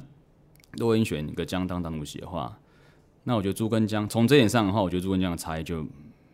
[0.79, 2.59] 如果你选一个江当党主席的话，
[3.29, 5.85] 那我觉得朱跟江从这点上的话，我觉得朱跟江的差异就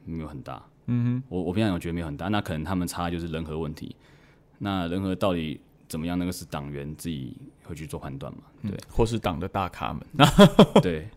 [0.04, 0.62] 没有很大。
[0.86, 3.96] 嗯哼，我我平常有觉得没有很大，那可能他们差就是人和问题。
[4.58, 8.42] 那人和到底怎么样，那个是党员自己会去做判断嘛。
[8.62, 10.02] 对或是党的大咖们，
[10.82, 11.08] 对，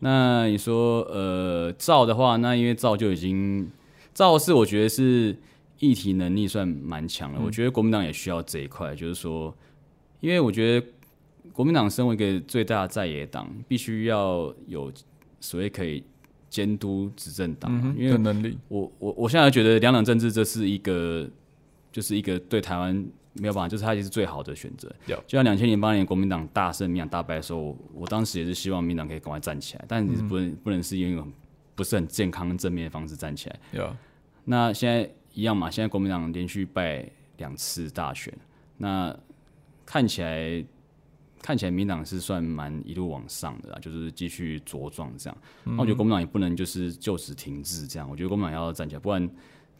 [0.00, 3.70] 那你说呃赵的话，那因为赵就已经
[4.12, 5.34] 赵是我觉得是
[5.78, 9.56] 议题能力算蛮强的，我觉得国民党也需要这一块，就是说，
[10.20, 10.86] 因为我觉得
[11.52, 14.92] 国民党身为一个最大的在野党，必须要有
[15.42, 16.02] 所谓可以
[16.48, 17.70] 监督执政党。
[17.70, 21.28] 嘛，因为的能力，我我我现在觉得两党政治这是一个，
[21.90, 22.94] 就是一个对台湾
[23.34, 24.90] 没有办法，就是它也是最好的选择。
[25.06, 25.16] 有。
[25.26, 31.30] 就像两千零八年国民党大胜、民党大败的时候，我当时也是希望民党可以赶快站起来，但你是不能、不能是用一种
[31.74, 33.58] 不是很健康、正面的方式站起来。
[33.72, 33.96] 有，
[34.44, 38.32] 那现在一样嘛，现在国民党连续败两次大选，
[38.76, 39.16] 那
[39.86, 40.62] 看起来
[41.42, 45.36] 看起来民党是算蛮一路往上的啦，就是继续茁壮这样。
[45.64, 49.28] 那我觉得国民党也不能就是就此停滞这样，我觉得国民党要站起来，不然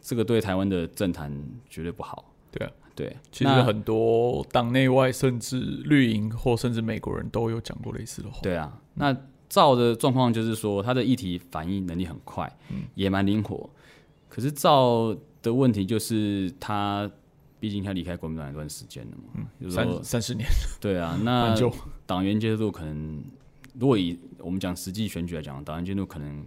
[0.01, 1.33] 这个对台湾的政坛
[1.69, 2.31] 绝对不好。
[2.51, 9.15] 对啊，对，其实很多党内外甚至绿营或甚至美国人都有讲过类似的话，对啊，那
[9.49, 13.69] 赵的状况就是说，他的议题反应能力很快，嗯也蛮灵活。
[14.29, 17.09] 可是赵的问题就是他，
[17.63, 20.45] 毕竟他离开国民党一段时间了嘛，就是说三三十年
[20.81, 21.55] 对啊， 那
[22.05, 23.23] 党员接受度可能，
[23.79, 26.45] 如果以我们讲实际选举来讲，党员接受度可能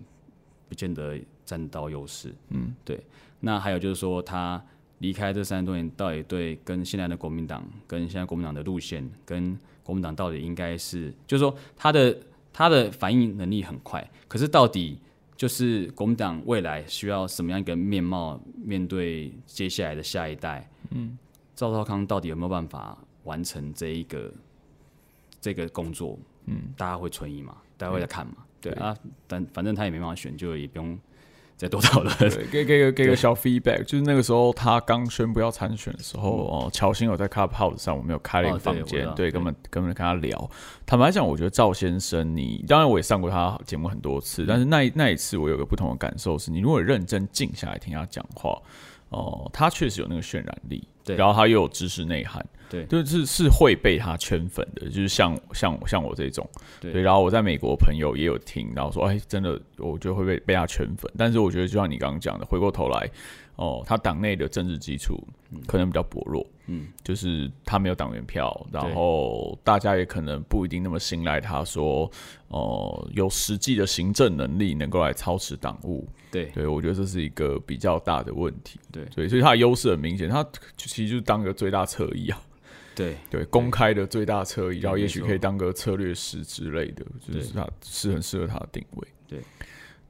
[0.68, 2.34] 不见得占到优势。
[2.50, 3.02] 嗯，对。
[3.40, 4.62] 那还有就是说，他
[4.98, 12.14] 离开这三十多年，到底对跟现在的国民党、跟现在国民党的路线、跟国民党到底应该是，就是说他的
[12.52, 14.98] 他的反应能力很快，可是到底
[15.34, 20.68] 就是国民党未来需要什么样一个面貌面对接下来的下一代？
[20.90, 21.18] 嗯，
[21.54, 24.32] 赵少康到底有没有办法完成这一个
[25.40, 26.18] 这个工作？
[26.46, 27.56] 嗯，大家会存疑嘛？
[27.76, 28.34] 大家会在看嘛？
[28.60, 28.96] 对啊，
[29.26, 30.98] 但反正他也没办法选，就也不用
[31.56, 32.16] 再多讨论。
[32.18, 40.50] 对，给给个给个小 feedback，就是那个时候他刚宣布要参选的时候，哦，乔欣有在 Clubhouse 上，我们有开了一个房间，对，跟我们跟我们跟他聊。
[40.84, 48.60] 坦白讲，我觉得赵先生你，当然我也上过他节目很多次，但是那一那一次我有个不同的感受是，你如果认真静下来听他讲话，
[49.16, 51.16] 哦，他确实有那个渲染力，对。
[51.16, 52.84] 然后他又有知识内涵，对。
[52.84, 56.48] 就是是会被他圈粉的，就是像像像我这种，
[56.80, 57.00] 对。
[57.00, 61.10] 然后我在美国朋友也有听，然后说，哎，真的，我觉得会被被他圈粉。
[61.16, 63.10] 但是我觉得就像你刚刚讲的，回过头来，
[63.56, 65.18] 哦，他党内的政治基础
[65.66, 72.10] 可能比较薄弱，嗯，就是他没有党员票，然后大家也可能不一定那么信赖他说，
[72.48, 76.06] 哦，有实际的行政能力能够来操持党务。
[76.30, 78.78] 对对，我觉得这是一个比较大的问题。
[78.92, 82.38] 对对，所以他的优势很明显，他其实就是当个最大侧翼啊。
[82.94, 89.08] 对对，公开的最大侧翼，然后也许可以当个策略师之类的，就是他是很适合他的定位。
[89.28, 89.38] 对，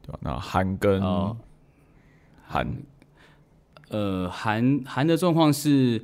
[0.02, 0.18] 对吧？
[0.20, 1.36] 那韩跟哦
[2.44, 2.64] 韩，
[3.96, 6.02] 呃，韩韩的状况是，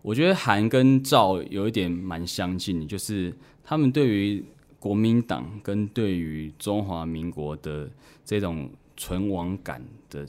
[0.00, 3.30] 我觉得韩跟赵有一点蛮相近的，就是
[3.62, 4.42] 他们对于
[4.78, 7.90] 国民党跟对于中华民国的
[8.24, 10.26] 这种存亡感的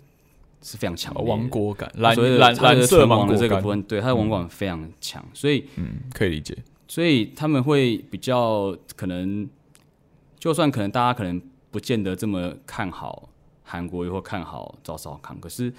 [0.62, 1.22] 是非常强的。
[1.22, 6.58] 亡国感，蓝蓝蓝色存亡亡国的这个部，分，对他的亡国感非常强，所以嗯，可以理解。
[6.86, 9.48] 所以他们会比较可能，
[10.38, 13.30] 就算可能大家可能不见得这么看好
[13.64, 15.74] 韩国瑜或看好赵少康，可是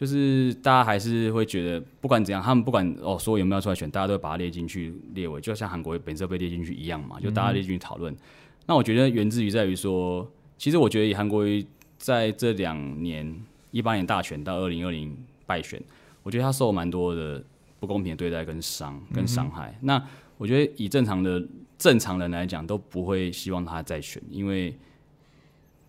[0.00, 8.16] 就是大家还是会觉得，不管怎样，他们不管哦说有没有出来选，大家都会把它列进去列为，就像韩国本色被列进去一样嘛，就大家列进去讨论。
[8.64, 11.62] 那我觉得源自于在于说，其实我觉得韩国瑜
[11.98, 13.38] 在这两年
[13.72, 15.78] 一八年大选到二零二零败选，
[16.22, 17.44] 我觉得他受蛮多的
[17.78, 19.76] 不公平的对待跟伤跟伤害。
[19.82, 20.02] 那
[20.38, 24.74] 我觉得以正常的正常人来讲，都不会希望他再选，因为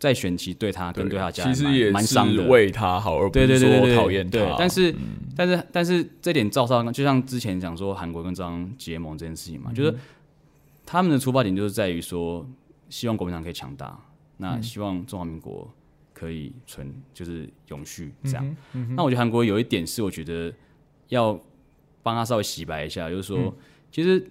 [0.02, 2.48] 再选其对他跟对他家人其实也是蛮伤的。
[2.48, 4.32] 为他好，而不是说讨厌他。
[4.32, 4.96] 对，但是、
[5.38, 9.96] 但是但是这点赵少康，就像之前讲说韩国跟赵少康结盟这件事情嘛，就是
[10.88, 12.44] 他们的出发点就是在于说，
[12.90, 13.96] 希望国民党可以强大，
[14.38, 15.72] 那希望中华民国
[16.14, 18.56] 可以存就是永续这样。
[18.96, 20.52] 那我觉得韩国有一点是我觉得
[21.10, 21.40] 要
[22.02, 23.56] 帮他稍微洗白一下，就是说，
[23.92, 24.28] 其实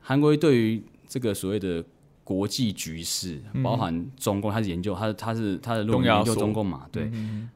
[0.00, 1.84] 韩国对于这个所谓的
[2.24, 7.10] 国际局势，包含中共，他是研究，他他是他的论文研究中共嘛，对。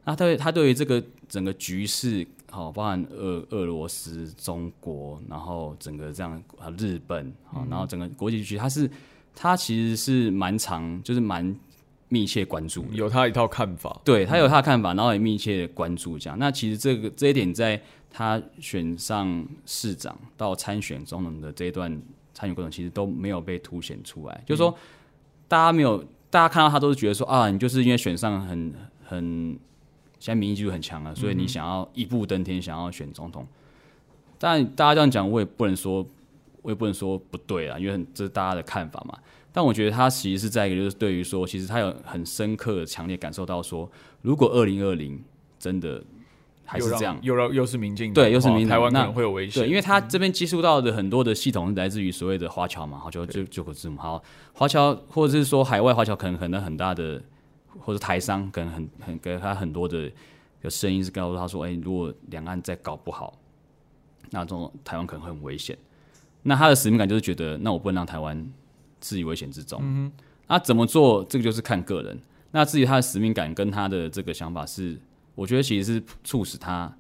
[0.05, 8.91] 那他对他对于这个整个局势，好，包含俄俄罗斯、中国，然后整个这样啊日本，好，然后整个国际局势，他是
[9.35, 11.55] 他其实是蛮长，就是蛮
[12.09, 12.85] 密切关注。
[12.93, 14.01] 有他一套看法。
[14.05, 16.39] 对他有他的看法，然后也密切关注这样。
[16.39, 22.01] 那其实这个这一点，在他选上市长到参选总统的这一段
[22.37, 24.43] 参与过程，其实都没有被凸显出来。
[24.45, 24.77] 就是说，
[25.49, 29.59] 大家没有，大家看到他都是觉得说啊，你就是因为选上很很，
[30.21, 33.47] 现在民意基础很强了，所以你想要一步登天，想要选总统。
[34.39, 36.07] 但大家这样讲，我也不能说，
[36.61, 39.19] 我也不能说不对啊，因为这是大家的看法嘛。
[39.51, 45.19] 但我觉得他其实是在一个，就是对于说，其实他有很深刻、强烈感受到说，如果二零二零
[45.59, 46.05] 真的
[46.67, 49.63] 还是这样，又让又是民进党对又是民台湾可能会有危险。
[49.63, 57.23] 对，因为他这边接触到的很多的系统是来自于所谓的华侨嘛，华侨就就口字母，好，华侨或者是说海外华侨可能可能很大的，
[57.79, 60.11] 或者台商可能很很给他很多的
[60.61, 63.39] 的声音是告诉他说，哎、如果两岸再搞不好，
[64.31, 65.79] 那这种台湾可能会很危险。
[66.43, 68.53] 那他的使命感就是觉得，那我不能让台湾
[69.01, 69.81] 置于危险之中。
[69.83, 70.13] 嗯
[70.49, 71.25] 那怎么做？
[71.25, 72.17] 这个就是看个人。
[72.53, 74.97] 那至于他的使命感跟他的这个想法是，
[75.37, 76.93] 我觉得其实是促使他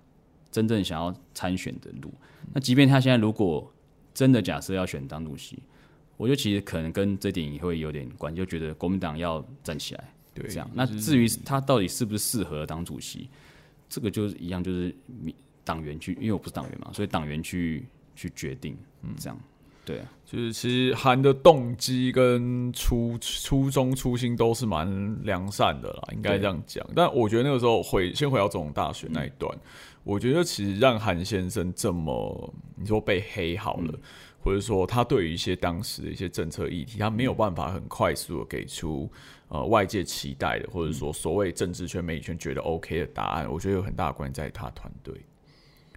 [0.52, 2.14] 真正想要参选的路。
[2.52, 3.68] 那即便他现在如果
[4.14, 5.58] 真的假设要选当主席，
[6.16, 10.70] 我觉得其实可能跟这点也会有点关，就觉得国民党要站起来，对这样。
[10.72, 13.28] 那至于他到底是不是适合当主席，
[13.88, 18.76] 这个就是一样，就是民党员去，因为我不是党员嘛，所以党员去去决定，
[19.18, 19.38] 这样。
[19.86, 20.00] 对。
[20.00, 26.84] 啊，就是其实韩的动机跟初初衷初心都是蛮良善的啦，应该这样讲。
[26.94, 29.56] 但我觉得那个时候回先回到总统大选那一段，
[30.02, 33.94] 我觉得其实让韩先生这么你说被黑好了，
[34.42, 39.08] 或者说他对于一些当时的一些政策议题，他没有办法很快速的给出
[39.48, 45.14] 呃外界期待的，或者说所谓政治圈媒体圈觉得 OK 的答案，我觉得有很大的关系在于他团队，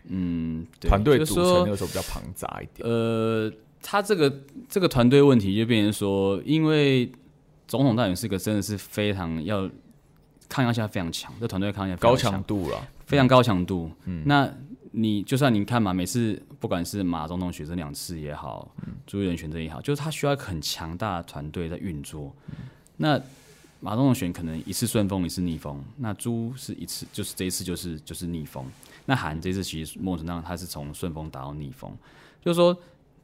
[0.06, 0.88] 嗯，对。
[0.88, 2.88] 团队组成那个时候比较庞杂一点。
[2.88, 7.12] 呃，他这个这个团队问题就变成说，因为
[7.68, 9.70] 总统大选是个真的是非常要
[10.48, 13.92] 抗压性非常强，这团队抗压性非常高强度了，非常高强度。
[14.06, 14.52] 嗯，那
[14.92, 18.74] 你就算你看嘛，每次不管是马总统选这两次也好，
[19.06, 22.34] 朱立伦选这也好，就是他需要一个很强大的团队在运作。
[22.98, 23.22] 那
[23.80, 25.82] 马总统选可能一次顺风，一次逆风。
[25.98, 28.66] 那朱是一次，就是这一次就是就是逆风。
[29.06, 31.96] 那韩这次其实某种程度上他是从顺风打到逆风，
[32.44, 32.76] 就是说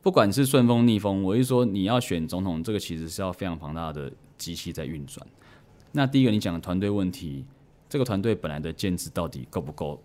[0.06, 5.26] 不管是顺风逆风，我是说你要选总统，这个其实是要非常庞大的机器在运转。
[5.94, 7.44] 那第一个你讲的团队问题，
[7.89, 10.00] 这个团队本来的建制到底够不够？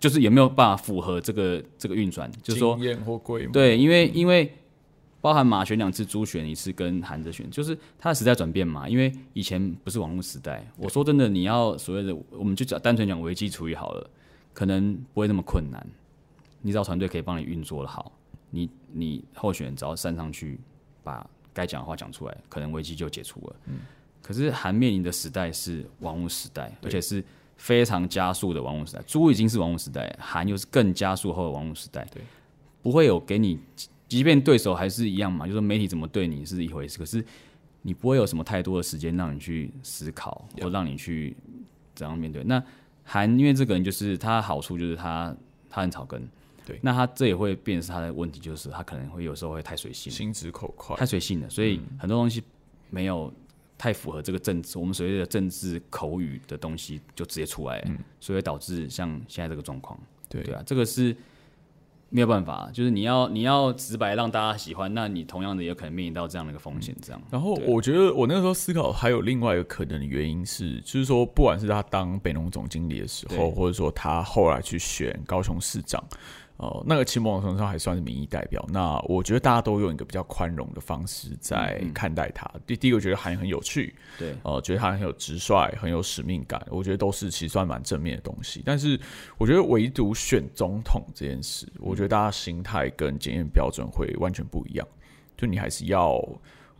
[0.00, 2.28] 就是有没有办法符合这个这个运转？
[2.42, 4.52] 就是说经验或规模，对，因为因为
[5.20, 8.88] 包含马选两次，朱选一次，跟韩哲选，就是它的时代转变嘛。
[8.88, 14.10] 因为以前不是网络时代，我说真的，你要所谓的，我们就讲单纯讲危机处理好了，
[14.52, 15.86] 可能不会那么困难。
[16.60, 18.10] 你找团队可以帮你运作的好，
[18.50, 20.60] 你你候选人只要站上去，
[21.02, 23.56] 把该讲的话讲出来，可能危机就解除了。
[23.66, 23.80] 嗯。
[24.22, 27.24] 可是韩面临的时代是网络时代，而且是
[27.56, 29.02] 非常加速的网络时代。
[29.06, 32.06] 猪已经是网络时代，韩又是更加速后的网络时代。
[32.12, 32.22] 对，
[32.82, 33.58] 不会有给你。
[34.06, 37.22] 即便对手还是一样嘛，就是媒体怎么对你是一回事，可是
[37.82, 41.36] 你不会有什么太多的时间让你去思考，或让你去
[41.94, 42.42] 怎样面对。
[42.44, 42.62] 那
[43.04, 45.34] 韩因为这个人就是他好处就是他
[45.68, 46.26] 他很草根，
[46.68, 52.42] 对，那他这也会变成他的问题，就是他可能会有时候会太随性，心直口快，太随性了，所以很多东西
[52.90, 53.32] 没有
[53.78, 57.98] 太符合这个政治，我们所谓的政治口语的东西就直接出来，嗯。
[58.20, 59.98] 所以导致像现在这个状况，
[60.28, 60.42] 对。
[60.42, 61.16] 对啊，这个是。
[62.10, 66.96] 没有办法，就是你要你要直白让大家喜欢，那你同样的也可能面临到这样的一个风险。
[67.02, 76.02] 这样，然后我觉得我那个时候思考还有另外一个可能的原因是，就是说不管是他当北农总经理的时候，或者说他后来去选高雄市长。
[76.58, 78.64] 哦，那个秦某程度上还算是民意代表。
[78.70, 82.50] 那我觉得大家都用一个比较宽容的方式在看待他。
[82.66, 86.60] 第第一个，觉得韩很有趣，对，呃，觉得他很有直率，很有使命感。
[86.68, 88.60] 我觉得都是其实算蛮正面的东西。
[88.66, 88.98] 但是，
[89.38, 94.86] 我觉得唯独选总统这件事，我觉得大家心态跟检验标准会完全不一样。
[95.36, 96.20] 就你还是要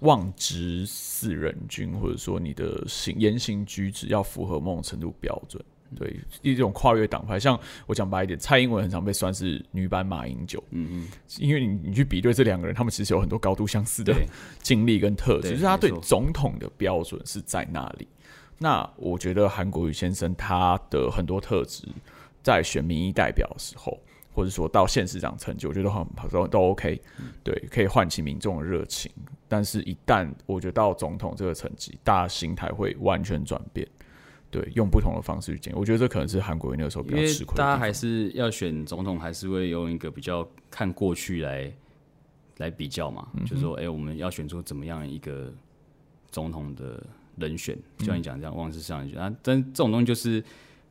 [0.00, 5.64] 望之四人君，或者说你的行言行举止要符合某种程度标准。
[5.96, 11.08] 对一种跨越党派，像我讲白一点，蔡英文很常被算是女版马英九，嗯嗯，
[11.38, 14.14] 因为你你去比对这两个人，他们其实有很多高度相似的
[14.60, 18.06] 经历跟特质，就是他对总统的标准是在那里。
[18.58, 21.86] 那我觉得韩国瑜先生他的很多特质，
[22.42, 23.98] 在选民意代表的时候，
[24.34, 27.00] 或者说到县市长成就，我觉得很都都 OK，
[27.44, 29.10] 对，可以唤起民众的热情。
[29.50, 33.88] 但是，一旦我觉得到总统这个层级，大家心态会完全转变。
[34.50, 37.56] 对，用不同的方式去建，我觉得这可能是韩国那个时候比较吃亏。
[37.56, 41.70] 大家还是要选总统，还是会用一个比较看过去来
[42.56, 43.28] 来比较嘛？
[43.46, 45.52] 就是说，哎，我们要选出怎么样一个
[46.30, 47.04] 总统的
[47.36, 47.76] 人选？
[47.98, 50.42] 就像你讲这样，望是上一句啊，但这种东西就是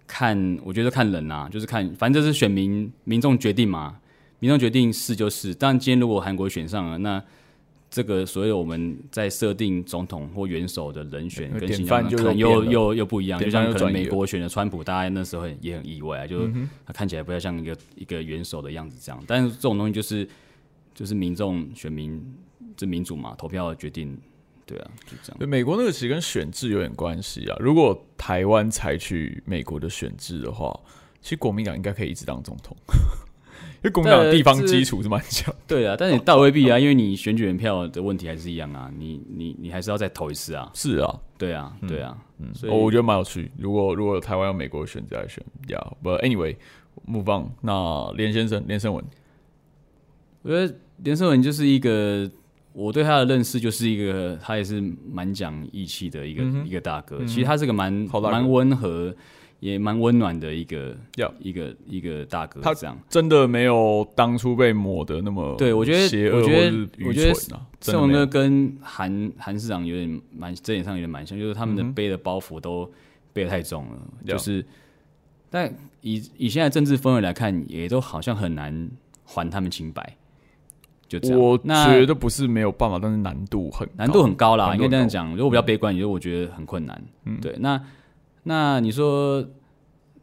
[0.05, 3.99] 看，我觉得看人啊，就是看，反正这是选民民众决定嘛，
[4.38, 5.55] 民众决定是就是。
[5.55, 7.24] 但今天如果韩国选上了，那
[7.89, 13.39] 这个所有我们在设定总统或元首的人选跟形象，可能又又又不一样。
[13.39, 16.47] 就像可能美国选的川普，大家那时候也很意外，就
[16.85, 19.23] 他看起来不要像一个一个元首的样子这样。
[19.25, 20.27] 但是这种东西就是
[20.93, 22.21] 就是民众选民
[22.75, 24.17] 这民主嘛，投票决定，
[24.65, 25.38] 对啊，就这样。
[25.39, 27.55] 对美国那个其实跟选制有点关系啊。
[27.59, 30.77] 如果台湾采取美国的选制的话，
[31.21, 32.75] 其实国民党应该可以一直当总统。
[33.78, 43.51] 因为国民党地方基础是蛮强，对啊，但是你倒未必啊，因为你选举人票的问题还是一样啊，你你你还是要再投一次啊，是啊，对啊，对啊，嗯，所以我觉得蛮有趣。
[43.57, 47.51] 如果如果台湾有美国选择来选，呀，不，anyway，move on。
[47.61, 49.05] 那连先生，连胜文，
[50.41, 52.28] 我觉得连胜文就是一个，
[52.73, 57.23] 我对他的认识就是一个，他也是蛮讲义气的一个一个大哥。
[57.25, 59.15] 其实他是个蛮蛮温和。
[59.60, 67.34] 也蛮温暖的一个，要一个一个大哥，他这样真的没有当初被抹的那么对我觉得，我觉得，我觉得
[67.82, 72.88] 盛文哥跟韩韩市长有点蛮这点上有点蛮像，就是他们的背的包袱都
[73.34, 73.97] 背的太重了，
[74.28, 74.64] 就是，
[75.49, 78.89] 但以以现在政治氛围来看，也都好像很难
[79.26, 80.16] 还他们清白。
[81.08, 84.76] 就这样，我觉得不是没有办法，但是难度很难度很高啦。
[84.76, 87.01] 应该这样讲，如果比较悲观，也就我觉得很困难。
[87.26, 87.82] 嗯，对，那。
[88.47, 89.45] 那你说，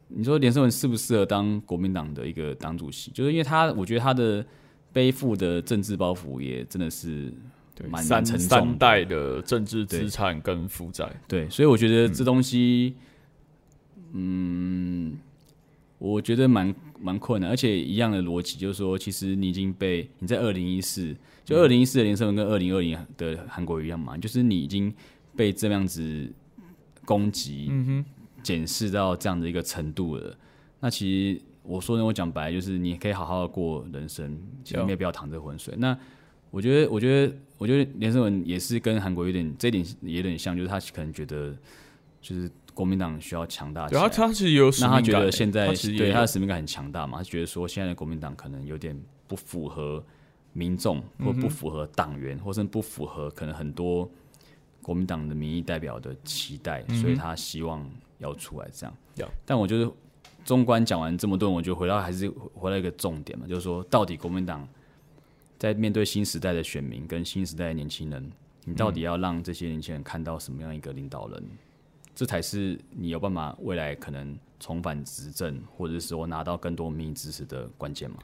[0.09, 3.11] 你说连胜文适不适合当国民党的一个党主席？
[3.11, 4.43] 就是因为他，我觉得他的
[4.95, 7.31] 背负的政治包袱也真的是
[7.91, 11.07] 蛮三沉三代的政治资产跟负债。
[11.29, 12.95] 对，所以我觉得这东西，
[14.13, 15.19] 嗯，
[15.99, 17.51] 我觉得蛮蛮困难。
[17.51, 21.15] 而且一样的逻辑，就是说，其实你已经被你在二零一四，
[21.45, 24.91] 就二零一四的连胜文跟二零二零的韩国一样嘛，就是你已经
[25.37, 26.33] 被这样子
[27.05, 27.69] 攻击。
[27.71, 28.05] 嗯哼。
[28.43, 30.37] 检视到这样的一个程度了，
[30.79, 35.75] 那其实我说呢，我讲白就是你可以好好的过人生，其实没有必要淌这浑水。
[35.79, 35.97] 那
[36.51, 41.57] 我觉得，我觉得，我觉得连胜文也是跟韩国有点这一点也有点像，就是他可能觉得
[42.21, 43.89] 就是国民党需要强大。
[43.89, 47.17] 对，他他其实有那他觉得现在对他的使命感很强大嘛？
[47.17, 48.95] 他觉得说现在的国民党可能有点
[49.27, 50.05] 不符合
[50.53, 54.07] 民众，或不符合党员，或是不符合可能很多
[54.85, 57.85] 国民党的民意代表的期待，所以他希望。
[58.19, 59.93] 要出来这样，但我觉得
[60.45, 64.67] 中观讲完这么多，我觉得回到还是回到一个重点嘛，就是说，到底国民党
[65.59, 68.31] 在面对新时代的选民跟新时代的年轻人，
[68.65, 71.43] 你到底要让这些年轻人看到什么样一个领导人？
[72.15, 78.19] 这才是你有办法未来可能重返执政，或者是说拿到更多民意支持的关键嘛？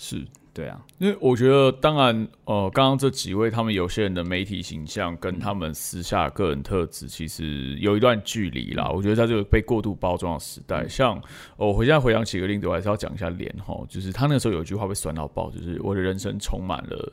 [0.00, 0.26] 是。
[0.52, 8.90] 对啊，因为我觉得，当然，呃，刚刚这几位他们有些人的媒体形象跟他们私下个人特质其实有一段距离啦。
[8.90, 11.22] 我觉得在这个被过度包装的时代，像
[11.56, 17.12] 我回现在回想起一个例子，我还是要讲一下脸哈，就是他那个时候有一句话被酸到爆，就是我的人生充满了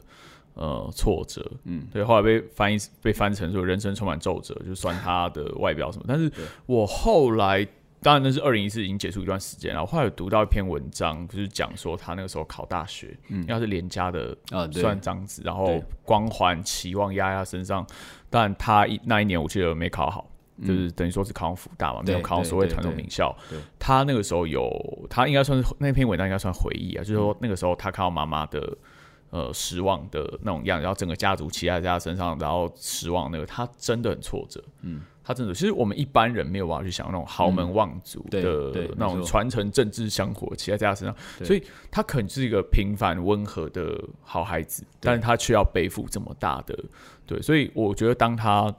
[0.55, 6.29] 呃挫折，嗯，对，后来被翻译被翻成说人生充满皱褶，就酸他的外表什么，但是
[6.65, 7.65] 我后来。
[8.01, 17.85] 当然那是二零一四已经结束一段时间了后后来有读到一篇文章，就是讲说他那个时候考大学，嗯，要是连家的啊算章子，然后光环期望压在他身上，
[18.29, 20.29] 但他一那一年我记得没考好，
[20.65, 23.35] 就是等于说是考上福大嘛，没有考上所谓传统名校。
[23.79, 24.69] 他那个时候有，
[25.09, 28.77] 他应该算是那篇文章应该算回忆啊，就是说那个时候他看到妈妈的
[29.29, 35.01] 呃失望的那种样，然后整个家族期待在他身上，然后失望那个，他真的很挫折，嗯。
[35.23, 38.41] 他真的，其实我们一般人没有办法去想那种豪门望族的
[38.95, 41.13] 那种传承政治香火骑在他身上，
[41.43, 41.61] 所以
[41.91, 46.79] 他可能是一个平凡温和的好孩子，但是他却要背负这么大的
[47.25, 48.73] 对，所以我觉得当他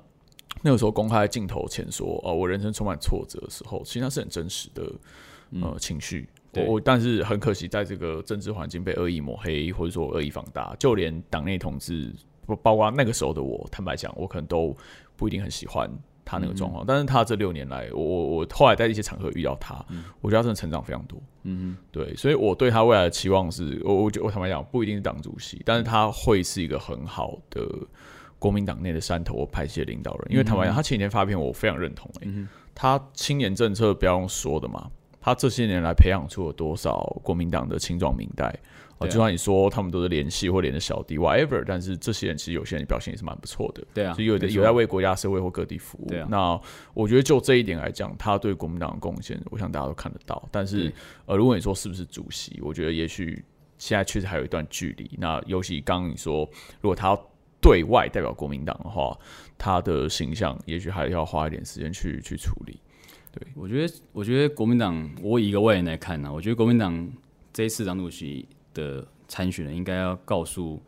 [0.62, 4.90] 那个时候公开镜头前说哦，我人生充满挫折的时候，其实他是很真实的
[5.60, 6.26] 呃情绪。
[6.66, 12.14] 我但是很可惜，在这个政治环境被恶意抹黑或者说恶意放大，就连党内同志
[12.46, 14.76] 不包括那个时候的我，坦白讲，我可能都
[15.16, 15.90] 不一定很喜欢。
[16.30, 19.82] 他那个状况，但是他这六年来，我我我后来在一些场合遇到他，
[20.20, 21.18] 我觉得他真的成长非常多。
[21.44, 27.66] 嗯对，所以我对他未来的期望是，我我觉我坦白讲，不一定是党主席，但是他会是一个很好的
[28.38, 30.26] 国民党内的山头派系领导人。
[30.30, 32.10] 因为坦白讲，他前几天发片，我非常认同。
[32.20, 34.90] 嗯他青年政策不要用说的嘛，
[35.28, 38.54] 他这些年来培养出了多少国民党的青壮明代。
[38.96, 46.08] 啊，就算你说他们都是联系或连的小弟，whatever，但是这些人其实有些人表现也是蛮不错的，对啊，就有的有在为国家社会或各地服务。
[46.08, 46.60] 对啊，那
[46.94, 50.48] 我觉得就这一点来讲，他对国民党的贡献，我想大家都看得到。
[50.50, 50.92] 但是，
[51.26, 53.44] 呃，如果你说是不是主席，我觉得也许
[53.76, 55.08] 现在确实还有一段距离。
[55.16, 56.40] 那尤其刚刚你说，
[56.80, 59.16] 如果他要对外代表国民党的话，
[59.56, 62.80] 他的形象也许还要花一点时间去去处理。
[63.38, 67.08] 对我觉得，我觉得国民党，我以一个外人来看呢，我觉得国民党
[67.52, 68.46] 这一次党主席。
[68.74, 70.80] 的参选人应该要告诉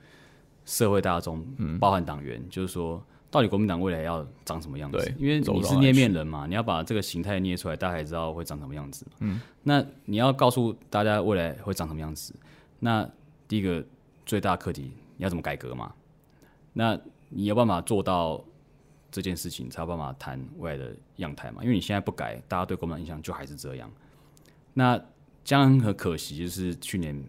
[0.65, 5.13] 社会大众，嗯包含党员，就是说，到底国民党未来要长什么样子？
[5.19, 9.05] 因为你是捏面人嘛，你要把这个形态捏出来，大家才知道会长什么样子。
[9.19, 12.33] 嗯，那你要告诉大家未来会长什么样子？
[12.79, 13.09] 那
[13.49, 13.85] 第一个
[14.25, 15.93] 最大课题，你要怎么改革嘛？
[16.75, 16.97] 那
[17.31, 18.45] 你有办法做到
[19.11, 21.63] 这件事情，才有办法谈未来的样态嘛？
[21.63, 23.91] 因为你现在不改，大家对国民党印象就还是这样。
[24.75, 25.03] 那
[25.45, 27.23] 将很可惜，就是去年。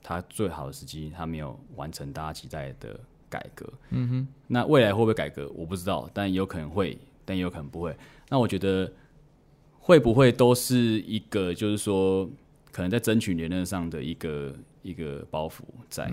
[0.00, 2.98] 他最好的时机，他没有完成大家期待的
[3.28, 3.70] 改革。
[3.90, 7.94] 嗯哼，那未来会不会改革，我不知道，但有可能会，但也有可能不会。
[8.30, 8.90] 那我觉得
[9.78, 12.26] 会不会都是一个，就是说，
[12.72, 15.60] 可能在争取连任上的一个一个包袱
[15.90, 16.10] 在。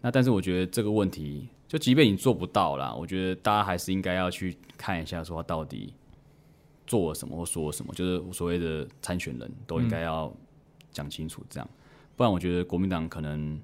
[0.00, 5.94] 那但是我觉得这个问题，就即便你做不到啦，我觉得大家还是应该要去看一下，说他到底
[6.86, 10.30] 做了什么或说了什么，就是所谓的参选人都应该要
[10.90, 11.66] 讲清楚这样。
[12.14, 13.58] 不然，我觉得国民党可能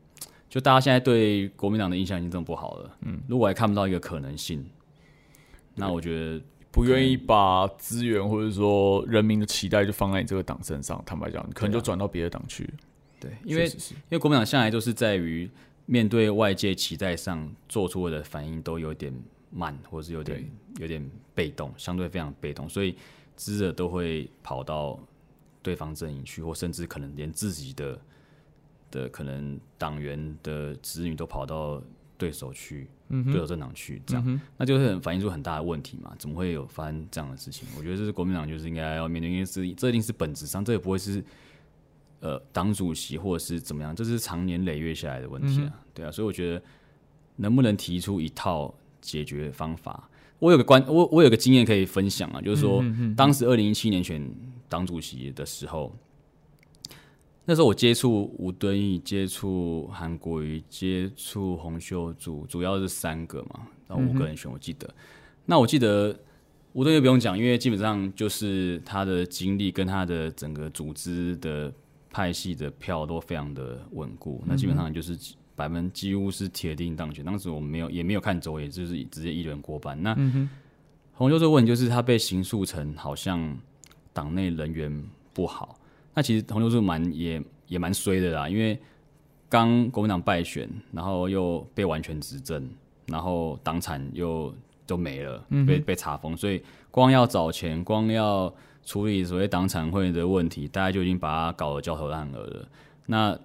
[0.49, 2.97] 就大家现在对国民党的印象已经这么不好了。
[3.03, 4.67] 嗯，如果还看不到一个可能性，
[5.75, 12.73] 那我觉得不愿意把资源或者说人民的期待就放在你这个党身上，坦白讲，可能就转到别的党去。
[13.21, 15.51] 对，因为因为国民党向来都是在于
[15.89, 19.13] 面对外界期待上做出的反应都有点
[19.51, 22.95] 慢，或者是有点有点被动，相对非常被动，所以
[23.37, 25.01] 知者都会跑到
[25.63, 27.99] 对方阵营去，或甚至可能连自己的。
[28.91, 31.79] 的可能党员的子女都跑到
[32.17, 36.11] 对手去，对手政党去，这样，那就是很反映出很大的问题嘛？
[36.19, 37.69] 怎么会有发生这样的事情？
[37.77, 41.23] 我觉得这是国民党就是应该要面对，因为这这一定是本质上，这也不会是
[42.21, 46.63] 呃党主席或者是怎么样，这是长年累月下来的问题啊，对啊，所以我觉得
[47.37, 50.09] 能不能提出一套解决方法？
[50.39, 52.85] 我有个观，我我有个经验可以分享啊，就是说
[53.17, 54.31] 当时二零一七年选
[54.69, 55.95] 党主席的时候。
[57.51, 64.87] 那时候我接触吴敦义，接触韩国瑜，接触洪秀柱，主要是三个嘛，然后五个人选，我记得。
[65.47, 66.15] 那我记得
[66.75, 71.73] 吴敦义不用讲，因为基本上就是他的经历跟他的整个组织的
[72.19, 75.17] 派系的票都非常的稳固，那基本上就是
[75.55, 77.25] 百分几乎是铁定当选。
[77.25, 79.97] 当时我们没有也没有看走，也就是直接一人过半。
[80.03, 80.17] 那
[81.13, 83.57] 洪秀柱问题就是他被刑诉成好像
[84.13, 85.79] 党内人员不好。
[86.13, 88.77] 那其实洪秀柱蛮也也蛮衰的啦，因为
[89.49, 92.69] 刚国民党败选，然后又被完全执政，
[93.07, 94.53] 然后党产又
[94.89, 96.61] 都没了，被被查封，所以
[96.91, 98.53] 光要找钱，光要
[98.89, 102.67] 处理所谓党产会的问题，大家就已经把它搞得焦头烂额了。
[103.05, 103.39] 那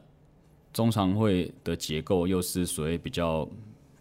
[0.71, 3.45] 中常会的结构又是所谓比较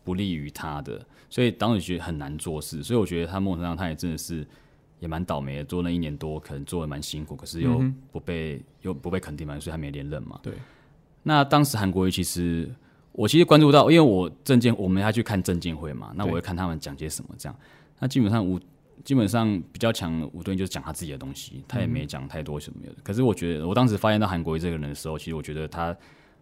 [0.05, 2.81] 不利于他的，所以党主席很难做事。
[2.85, 4.47] 所以我觉得他某种程度上他也真的是
[5.01, 7.83] 也蛮倒霉的，做那一年多可能做的蛮辛苦，可是又
[8.13, 10.39] 不被又不被肯定嘛，所以他没连任嘛。
[10.45, 10.55] 对。
[11.25, 12.71] 那当时韩国瑜其实
[13.11, 17.59] 我其实关注到，因为我证监我们要去看证监会嘛，那我会看他们讲些什么这样。
[17.99, 18.61] 那基本上吴
[19.05, 22.93] 基本上比较强吴敦义就是讲他自己的东西，他也没讲太多什么的。
[23.03, 25.97] 可是我觉得我当时发现到韩国瑜这个人的时候，其实我觉得他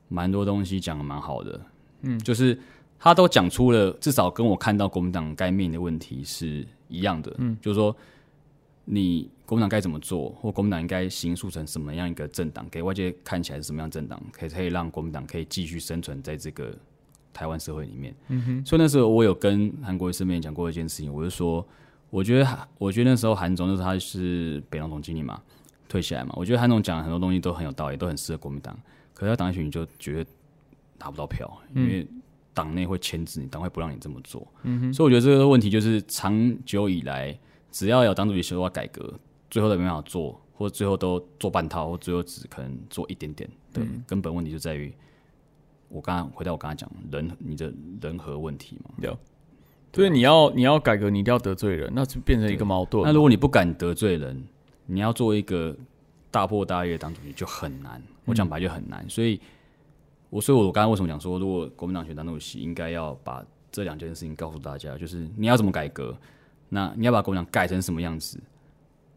[0.09, 1.61] 蛮多东西讲的蛮好的，
[2.03, 2.59] 嗯，就是
[2.99, 7.97] 他都讲出了至少跟我看到国民党该面临的问题是一样的，嗯，就是说
[8.85, 9.31] 你。
[9.51, 16.73] 国民党该怎么做，或国民党应该形塑成什么样一个政党，给外界看起来是什么样政党，可以可以让国民党可以继续生存在这个
[17.33, 18.15] 台湾社会里面。
[18.29, 18.65] 嗯哼。
[18.65, 21.67] 所以那时候我有跟韩国瑜身边讲过一件事情，我就说，
[22.11, 25.41] 我觉得我觉得那时候韩总就是他是北农总经理嘛，
[25.89, 28.77] 退下来嘛，我觉得韩总讲很多东西都很有道理，都很适合国民党。
[29.15, 30.31] 可是他党内群就觉得
[30.99, 32.07] 拿不到票，因为
[32.53, 34.47] 党内会牵制你，党会不让你这么做。
[34.65, 34.93] 嗯哼。
[34.93, 37.39] 所以我觉得这个问题就是长久以来，
[37.71, 39.15] 只要有党主席说要改革。
[39.51, 43.51] 最后都没办法做，或者最后都做半套，或最后只可能做一点点。
[43.73, 44.95] 对，根本问题就在于
[45.89, 48.93] 我刚刚回到我刚才讲人，你的人和问题嘛。
[49.03, 49.19] 有，
[49.93, 53.03] 所以你要你要改革，你一定要得罪人，那就变成一个矛盾。
[53.05, 54.43] 那如果你不敢得罪人，
[54.87, 55.77] 你要做一个
[56.31, 58.01] 大破大业当主席就很难。
[58.25, 59.05] 我讲白就很难。
[59.09, 59.41] 所以，
[60.31, 66.17] 我所以我刚刚为什么讲说，如果国民党选党主席，应该要把这两件事情告诉大家，就是你要怎么改革，
[66.69, 68.39] 那你要把国民党改成什么样子？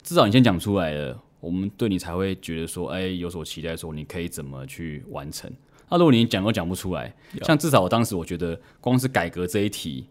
[0.02, 5.52] 至少你先讲出来了，我们对你才会觉得说，哎，有所期待，说你可以怎么去完成。
[5.90, 7.14] 那如果你讲都讲不出来，
[7.44, 10.08] 像至少我当时我觉得，光是改革这一题，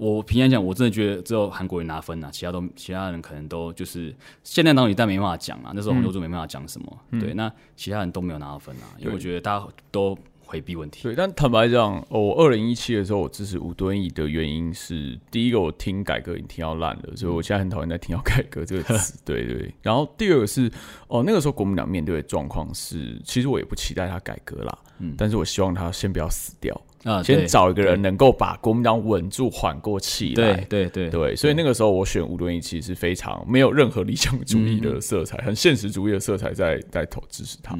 [0.00, 10.16] 我平常讲，我真的觉得只有韩国人拿分啊，其他都其他人可能都就是现在当你但没办法讲啊，那时候洪秀柱没办法讲什么，对，那其他人都没有拿到分啊，因为我觉得大家都。
[10.50, 11.04] 回避问题。
[11.04, 19.16] 对，但坦白讲，我二零一七的时候，我支持吴敦义的原因是，第一个我听改革已经听到烂了，所以我现在很讨厌在听到改革这个词。
[19.24, 19.72] 对对。
[19.80, 20.68] 然后第二个是，
[21.06, 26.74] 哦，那个时候国民党面对的状况是，其实我也不期待他改革啦，嗯，但是我希望他先不要死掉
[27.04, 30.54] 啊，先找一个人能够把国民党稳住、缓过气来。
[30.68, 31.36] 对对对对。
[31.36, 37.78] 所以那个时候我选吴敦义，其实是非常没有任何理想主义的色彩，很现实主义的色彩在在投支持他。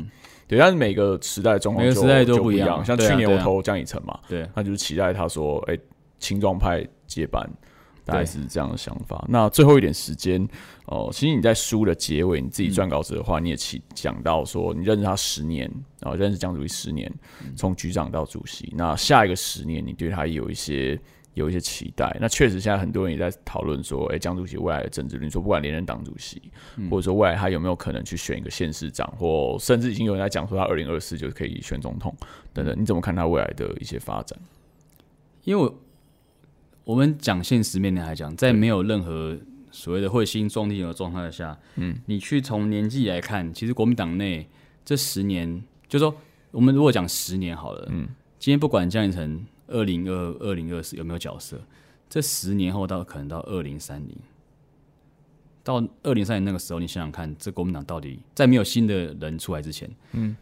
[0.48, 2.84] 对，但是每个时代状况每个时代都不一样。
[2.84, 5.78] 像去年我投江以诚嘛，对，那就是期待他说，哎，
[6.18, 7.48] 青壮派接班，
[8.05, 9.24] 大概是这样的想法。
[9.28, 10.46] 那最后一点时间，
[10.86, 15.70] 哦，其实你在书的结尾，你自己撰稿子的话，你也起讲到说，你认识他十年，
[16.01, 17.12] 然后认识江主席十年，
[17.57, 21.01] 从局长到主席，那下一个十年，你对他有一些。
[21.34, 26.42] 有一些期待，那确实现在很多人也在讨论说，哎，江主席未来的政治，你说不管连任党主席，
[26.90, 32.12] 或者说未来他有没有可能去选一个县市长，或甚至已经有人在讲说他二零二四就可以选总统
[32.53, 34.36] 等等，你怎么看他未来的一些发展？
[35.44, 35.72] 因为我
[36.94, 39.38] 们讲现实面来讲，在没有任何
[39.70, 44.48] 所谓的彗星撞地球的状态下，嗯，你去从年纪来看，其实国民党内
[44.84, 46.14] 这十年，就说
[46.50, 48.08] 我们如果讲十年好了，嗯，
[48.38, 49.46] 今天不管江宜成。
[49.72, 51.56] 二零二二零二四有没有角色？
[52.08, 54.16] 这十年后到可能到二零三零，
[55.62, 60.36] 到二零三零那个时候，你想想看，这国民党到底在没有新的人出来之前，嗯，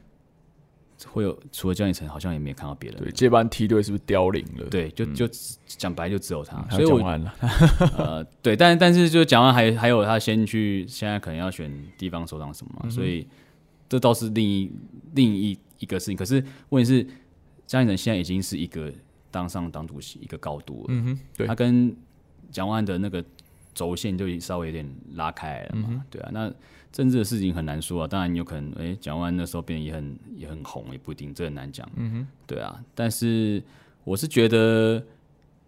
[1.07, 2.99] 会有除了江一成，好像也没有看到别人。
[3.01, 4.65] 对，接班梯队是不是凋零了？
[4.71, 5.29] 对，就就
[5.67, 6.63] 讲白就只有他。
[6.71, 7.35] 所以讲完了。
[7.97, 13.27] 呃，对，但但是就讲完还还有他先去，现在可能要选地方首长什么，所以
[13.89, 14.73] 这倒是另一
[15.15, 16.17] 另一一个事情。
[16.17, 17.07] 可是问题是，
[17.67, 18.93] 江宜成现在已经是一个。
[19.31, 21.95] 当上党主席一个高度了，嗯哼，对，他跟
[22.51, 23.23] 蒋万的那个
[23.75, 26.51] 轴线就稍微有点拉开了嘛，对啊，那
[26.91, 33.62] 政治的事情很难说啊，当然有可能，哎，蒋万那时候变得也很也很红，也不一定，这很难讲，嗯哼，对啊，但是
[34.05, 35.03] 我是觉得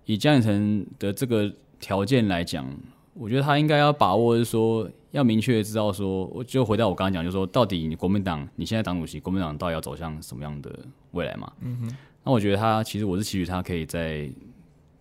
[0.06, 2.66] 以江永成的这个条件来讲，
[3.14, 10.78] 我觉得他应该要把握，是说要明确知道说，我就回到我刚刚讲，就是说到底你国民党你现在党主席，国民党到底要走向什么样的
[11.12, 11.96] 未来嘛，嗯哼。
[12.22, 14.30] 那我觉得他其实我是期许他可以再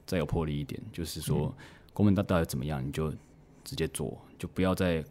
[0.05, 1.53] 再有魄力一点，就是说
[1.93, 3.11] 国民党到底怎么样，你就
[3.63, 5.03] 直接做，就不要再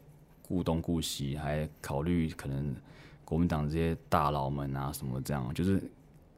[0.48, 2.74] 顾东顾西，还考虑可能
[3.24, 5.52] 国民党这些大佬们啊什么这样。
[5.52, 5.80] 就是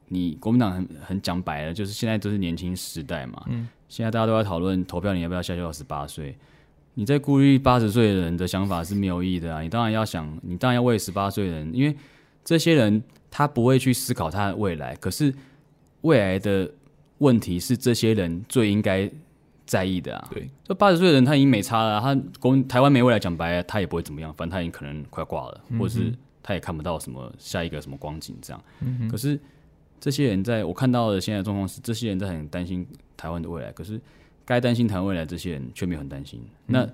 [0.09, 6.37] 你国民党很很讲白了，就是现在都是年轻时代嘛，嗯，现在大家都在讨论投票，你要不要下修到十八岁？
[6.93, 9.61] 你在顾虑八十岁的人的想法是没有意义的啊！
[9.61, 11.95] 你当然要想，你当然要为十八岁的人，因为
[12.43, 15.33] 这些人他不会去思考他的未来，可是
[16.01, 16.69] 未来的
[17.19, 19.09] 问题是这些人最应该
[19.71, 20.27] 在意的啊！
[20.29, 26.13] 对，这八十岁的人他已经没差了，他国台湾没未来，讲白了他也不会怎么样，反正他已经可能快挂了，或者是
[26.43, 28.61] 他也看不到什么下一个什么光景这样。
[29.09, 29.39] 可是
[29.99, 33.97] 这些人在我看到的现在状况是，这些人在很担心台湾的未来，可是。
[34.43, 36.41] 该担心台湾未来，这些人却没有很担心。
[36.65, 36.85] 那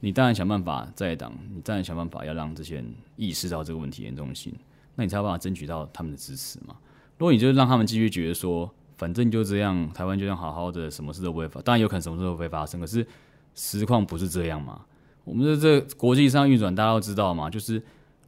[0.00, 4.52] 你当然想办法在党，你当然想办法要让这些人意识到这个问题严重性，
[4.96, 6.76] 那你才有办法争取到他们的支持嘛。
[7.16, 12.80] 如果你就让他们继续觉得说，反正就这样，台湾就这样好好的，什么事都不会发，当然有可能什么事都不会发生。
[12.80, 13.06] 可是
[13.54, 14.80] 实况不是这样嘛？
[15.24, 17.82] 我们的这国际上运转，大家都知道嘛，就是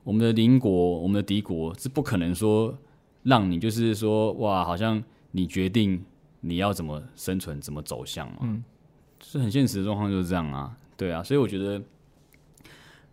[0.05, 2.77] 我们的邻国、我们的敌国是不可能说
[3.23, 5.03] 让你就是说哇，好像
[5.33, 6.05] 你决定。
[6.41, 8.39] 你要怎么生存，怎么走向嘛？
[8.43, 8.63] 嗯，
[9.21, 10.73] 是很现实的状况，就是这样啊。
[10.97, 11.83] 对啊，所以我觉得，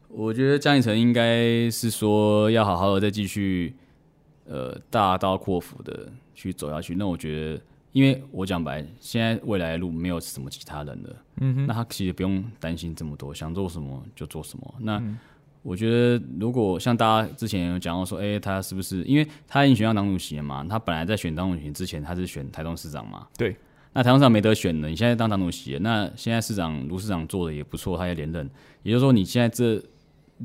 [0.10, 3.76] 我觉得江一成应该是说要好好的再继续，
[4.46, 6.94] 呃，大刀阔斧的去走下去。
[6.94, 7.62] 那我觉得，
[7.94, 14.76] 因为我讲白，现在未来的路没有什么其他人了，嗯哼，那他其实不用担心这么多，想做什么就做什么。
[14.80, 15.02] 那
[15.64, 20.64] 我觉得，如果像大家之前有讲到说，哎，他是不是因为他已经选上党主席了嘛？
[20.70, 23.28] 他本来在选党主席之前，他是选台东市长嘛？
[23.38, 23.56] 对。
[23.94, 28.48] 那台东市长没得选了，你现在当党主席，那现在市长卢市长做的也不错，他也连任。
[28.84, 29.82] 也就是说，你现在这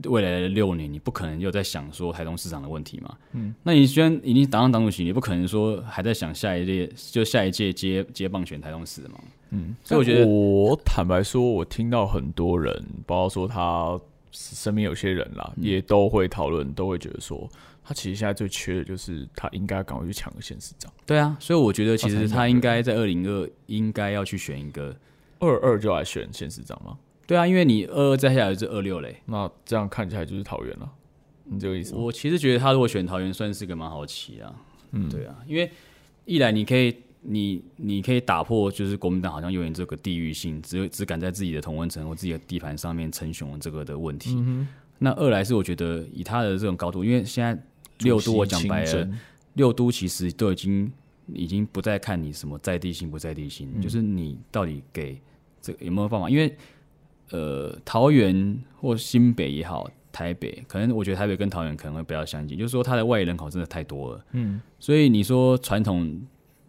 [0.04, 3.16] 未来的六年，你不可能又在想说台东市长的问题嘛？
[3.32, 3.54] 嗯。
[3.62, 9.20] 那你虽然已经当上党主席，你不可能说还在想下一届就下一届接接棒选台东市嘛？
[9.50, 9.74] 嗯。
[9.84, 14.00] 所以我觉得，我坦白说，我听到很多人，包括说他。
[14.32, 17.50] 身边有些人啦，也都会讨论，都会觉得说，
[17.82, 20.88] 他其实现在最缺的就是他应该赶快去抢个县市长。
[21.04, 24.94] 对啊，所以我觉得其实他应该在二零二应该要去选一个
[25.40, 26.96] 二二就来选县市长吗？
[27.30, 30.90] 对啊，因为你二二再下来是二六嘞，那这样看起来就是桃园了。
[31.44, 31.94] 你这个意思？
[31.94, 34.52] 我其实觉得他如果选桃园，算是个蛮好棋啊。
[34.90, 35.70] 嗯，对啊，因为
[36.24, 36.96] 一来你可以。
[37.22, 44.42] 你你可以打破，就是国民党好像有点这个地域性，只只敢在自己的同温层或自己的地盘上面称雄这个的问题。
[44.96, 47.62] 那二来是我觉得以他的这种高度，因为现在
[47.98, 49.10] 六都我讲白了，
[49.52, 50.90] 六都其实都已经
[51.26, 55.20] 已经不再看你什么在地性不在地性，就是你到底给
[55.60, 56.30] 这有没有办法？
[56.30, 56.56] 因为
[57.30, 64.24] 呃，桃园或新北也好，台北可能我觉得台北跟桃园可能会比较相近，就是说它的外人口真的太多了。
[64.32, 66.20] 嗯，所以你说传统。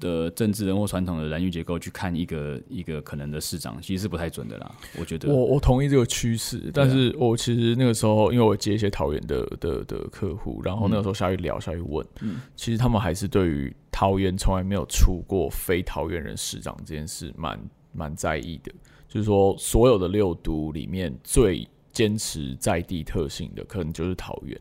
[0.01, 4.76] 的政治人或传统的蓝绿结构去看一个一个可能的市长，其实是不太准的啦。
[4.99, 17.59] 我觉得，我我同意这个趋势，但是我其实那个时候，因为我接一些桃园的的的客户，然后那个时候下去聊，下去问，嗯，其实他们还是对于桃园从来没有出过非桃园人市长这件事，蛮
[17.93, 18.74] 蛮在意的。
[19.12, 24.57] 就是说，所有的六都里面最坚持在地特性的，可能就是桃园。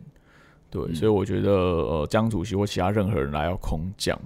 [0.68, 4.20] 对，所以我觉得，呃，江主席或其他任何人来要空降。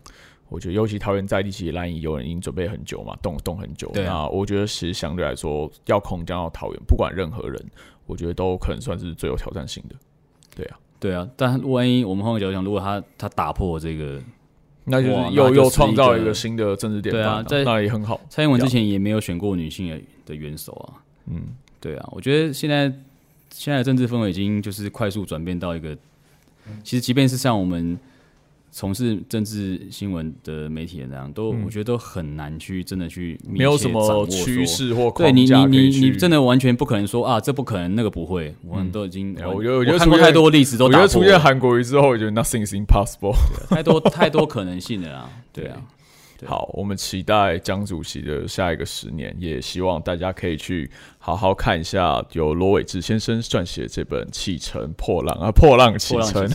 [0.48, 3.90] 我觉得，尤其桃园在地，其实蓝营有人已经准备很久嘛，动动很久。
[3.94, 7.62] 那我觉得，其实相对来说，要空降到桃园，不管任何人，
[8.06, 9.94] 我觉得都可能算是最有挑战性的。
[10.56, 11.28] 对啊，对啊。
[11.36, 14.18] 但万一我们换个角度讲，如果他他打破这个，
[14.84, 18.20] 那就是又又创造一个新的政治典范啊，那也很好。
[18.28, 21.00] 蔡英文之前也没有选过女性的的元首啊。
[21.26, 21.42] 嗯，
[21.80, 22.08] 对啊。
[22.12, 22.92] 我觉得现在
[23.50, 25.96] 现在的政治氛围已经就是快速转变到一个，
[26.82, 27.98] 其实即便是像我们。
[28.76, 43.32] 从事政治新闻的媒体人那样，都我觉得都很难去真的去没有什么趋势或对你你你你真的完全不可能说啊，这不可能，那个不会，我们都已经我觉得我觉得看过太多历史，都我觉得出现韩国瑜之后，我觉得 nothing is impossible，
[43.70, 45.80] 太多太多可能性的啦， 对啊。
[46.46, 56.46] 好，我们期待江主席的下一个十年，也希望大家可以去好好看一下由罗伟志先生撰写这本《启程破浪》啊，《破浪启程》，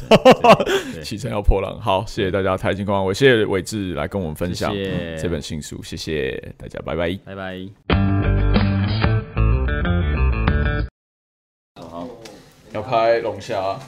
[1.03, 1.29] 启程。
[1.29, 1.79] 要破浪。
[1.79, 4.73] 好，谢谢大家，台金光，我谢谢伟志来跟我们分享
[5.21, 7.67] 这本新书，谢谢大家，拜拜，拜拜。
[11.81, 12.07] 好，
[12.73, 13.79] 要拍龙虾，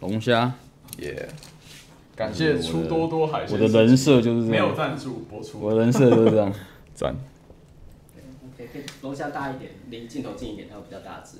[0.00, 0.52] 龙虾，
[0.98, 1.28] 耶。
[2.16, 3.60] 感谢出多多海鲜。
[3.60, 4.48] 我的人设就是这样。
[4.48, 5.60] 没有赞助播出。
[5.60, 6.50] 我的人设就是这样。
[6.94, 7.14] 赞。
[8.54, 11.36] OK，可以龙虾大一点，离镜头近一点，它会比较大只。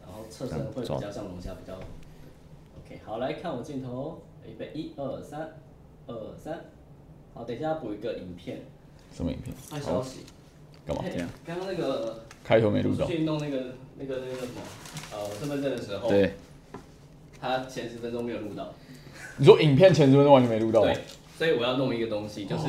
[0.00, 1.74] 然后侧身会比较像龙虾，比较。
[1.74, 5.56] OK，好，来看我镜头，预备，一二三，
[6.06, 6.60] 二三。
[7.34, 8.62] 好，等一下补一个影片。
[9.12, 9.52] 什么影片？
[9.68, 10.20] 坏消息。
[10.86, 11.02] 干嘛？
[11.12, 11.28] 这样。
[11.44, 12.22] 刚刚那个。
[12.44, 13.04] 开头没录到。
[13.04, 14.62] 去弄那个那个那个什么，
[15.12, 16.08] 呃，身份证的时候。
[16.08, 16.34] 对。
[17.40, 18.72] 他前十分钟没有录到。
[19.38, 20.82] 你说影片前十分钟完全没录到？
[20.82, 20.98] 对，
[21.36, 22.64] 所以我要弄一个东西，就是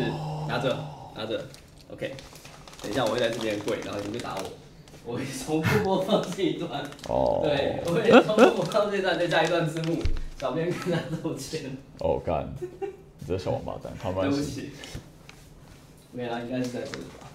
[0.48, 0.78] 拿着
[1.16, 1.44] 拿着
[1.92, 2.16] ，OK。
[2.82, 4.44] 等一下我会在这边跪，然后你们就打我。
[5.06, 6.84] 我会重复播放这一段。
[7.08, 9.98] 哦，对，我会重复播放这一段，再加一段字幕。
[10.38, 11.76] 小编跟他道歉。
[12.00, 12.48] 哦干，
[12.80, 14.42] 你这小王八蛋，好没对不。
[14.42, 14.70] 起。
[16.12, 17.28] 没啦，应该是在这里吧。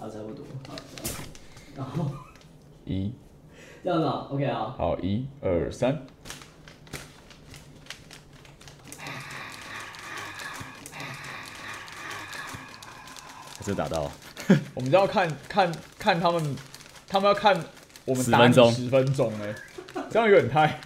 [0.00, 0.44] 啊，差不多。
[0.68, 1.14] 好，这样
[1.76, 2.10] 然后
[2.84, 3.12] 一，
[3.84, 4.74] 这样子啊，OK 啊。
[4.76, 6.04] 好，一二三，
[13.66, 14.10] 这打到，
[14.74, 16.56] 我们就要看看看他们，
[17.08, 17.60] 他们要看
[18.04, 18.72] 我们10打你分钟。
[18.72, 19.52] 十分钟哎、
[20.08, 20.78] 这样有点太